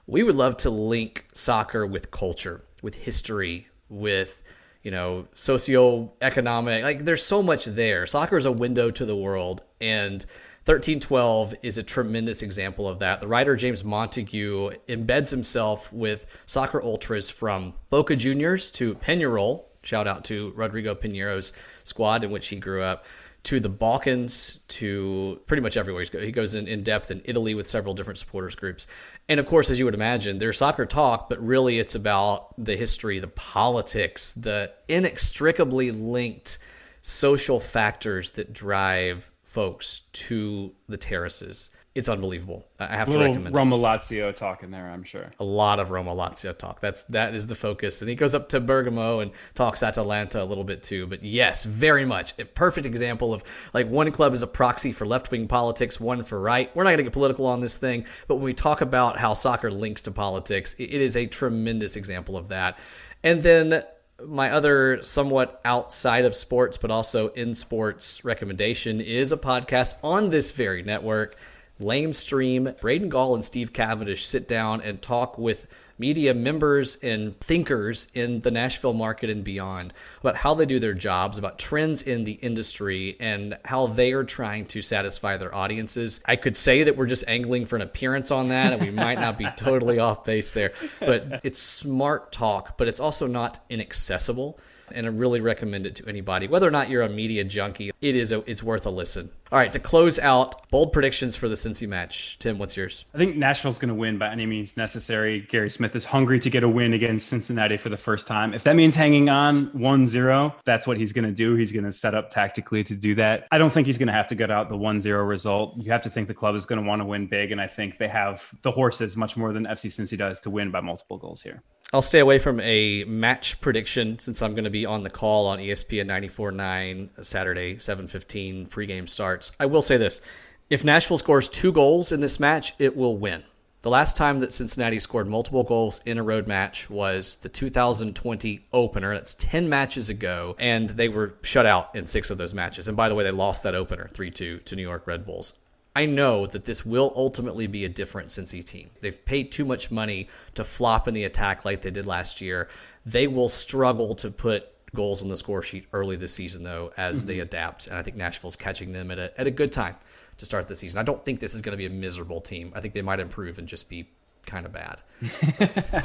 [0.06, 4.40] we would love to link soccer with culture, with history, with
[4.84, 6.84] you know socio-economic.
[6.84, 8.06] Like there's so much there.
[8.06, 10.24] Soccer is a window to the world, and
[10.70, 13.18] 1312 is a tremendous example of that.
[13.18, 19.64] The writer James Montague embeds himself with soccer ultras from Boca Juniors to Peñarol.
[19.82, 23.04] Shout out to Rodrigo Piñeiro's squad in which he grew up
[23.42, 26.04] to the Balkans, to pretty much everywhere.
[26.04, 28.86] He goes in, in depth in Italy with several different supporters groups.
[29.28, 32.76] And of course, as you would imagine, there's soccer talk, but really it's about the
[32.76, 36.58] history, the politics, the inextricably linked
[37.02, 42.64] social factors that drive folks to the terraces it's unbelievable.
[42.78, 45.32] I have a to recommend Roma Lazio talk in there, I'm sure.
[45.40, 46.80] A lot of Roma Lazio talk.
[46.80, 48.00] That's that is the focus.
[48.00, 51.08] And he goes up to Bergamo and talks Atalanta a little bit too.
[51.08, 53.42] But yes, very much a perfect example of
[53.74, 56.74] like one club is a proxy for left wing politics, one for right.
[56.76, 59.34] We're not going to get political on this thing, but when we talk about how
[59.34, 62.78] soccer links to politics, it is a tremendous example of that.
[63.24, 63.82] And then
[64.26, 70.30] my other somewhat outside of sports but also in sports recommendation is a podcast on
[70.30, 71.36] this very network
[71.80, 72.74] Lame Stream.
[72.80, 75.66] Braden Gall and Steve Cavendish sit down and talk with
[76.00, 80.94] media members and thinkers in the Nashville market and beyond about how they do their
[80.94, 86.20] jobs, about trends in the industry, and how they are trying to satisfy their audiences.
[86.24, 89.20] I could say that we're just angling for an appearance on that, and we might
[89.20, 94.58] not be totally off base there, but it's smart talk, but it's also not inaccessible
[94.92, 96.48] and I really recommend it to anybody.
[96.48, 99.30] Whether or not you're a media junkie, it is a, it's worth a listen.
[99.52, 102.38] All right, to close out, bold predictions for the Cincy match.
[102.38, 103.04] Tim, what's yours?
[103.12, 105.40] I think Nashville's going to win by any means necessary.
[105.40, 108.54] Gary Smith is hungry to get a win against Cincinnati for the first time.
[108.54, 111.56] If that means hanging on 1-0, that's what he's going to do.
[111.56, 113.48] He's going to set up tactically to do that.
[113.50, 115.76] I don't think he's going to have to get out the 1-0 result.
[115.78, 117.66] You have to think the club is going to want to win big, and I
[117.66, 121.18] think they have the horses much more than FC Cincy does to win by multiple
[121.18, 121.64] goals here.
[121.92, 125.48] I'll stay away from a match prediction since I'm going to be on the call
[125.48, 129.08] on ESPN 94.9 Saturday 7:15 pregame
[129.42, 129.56] starts.
[129.60, 130.20] I will say this:
[130.68, 133.42] if Nashville scores two goals in this match, it will win.
[133.82, 138.66] The last time that Cincinnati scored multiple goals in a road match was the 2020
[138.74, 139.14] opener.
[139.14, 142.88] That's 10 matches ago, and they were shut out in six of those matches.
[142.88, 145.54] And by the way, they lost that opener 3 2 to New York Red Bulls.
[145.96, 148.90] I know that this will ultimately be a different Cincy team.
[149.00, 152.68] They've paid too much money to flop in the attack like they did last year.
[153.04, 157.20] They will struggle to put goals on the score sheet early this season, though, as
[157.20, 157.28] mm-hmm.
[157.28, 157.86] they adapt.
[157.86, 159.96] And I think Nashville's catching them at a, at a good time
[160.38, 160.98] to start the season.
[160.98, 162.72] I don't think this is going to be a miserable team.
[162.74, 164.08] I think they might improve and just be
[164.46, 165.00] kind of bad.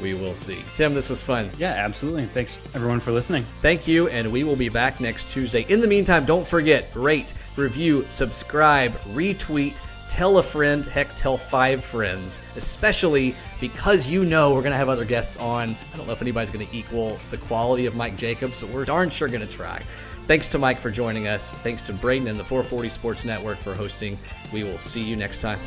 [0.00, 0.58] we will see.
[0.74, 1.50] Tim, this was fun.
[1.58, 2.26] Yeah, absolutely.
[2.26, 3.44] Thanks everyone for listening.
[3.60, 5.66] Thank you, and we will be back next Tuesday.
[5.68, 9.80] In the meantime, don't forget rate, review, subscribe, retweet.
[10.08, 14.88] Tell a friend, heck, tell five friends, especially because you know we're going to have
[14.88, 15.76] other guests on.
[15.92, 18.84] I don't know if anybody's going to equal the quality of Mike Jacobs, but we're
[18.84, 19.82] darn sure going to try.
[20.26, 21.52] Thanks to Mike for joining us.
[21.52, 24.18] Thanks to Braden and the 440 Sports Network for hosting.
[24.52, 25.58] We will see you next time.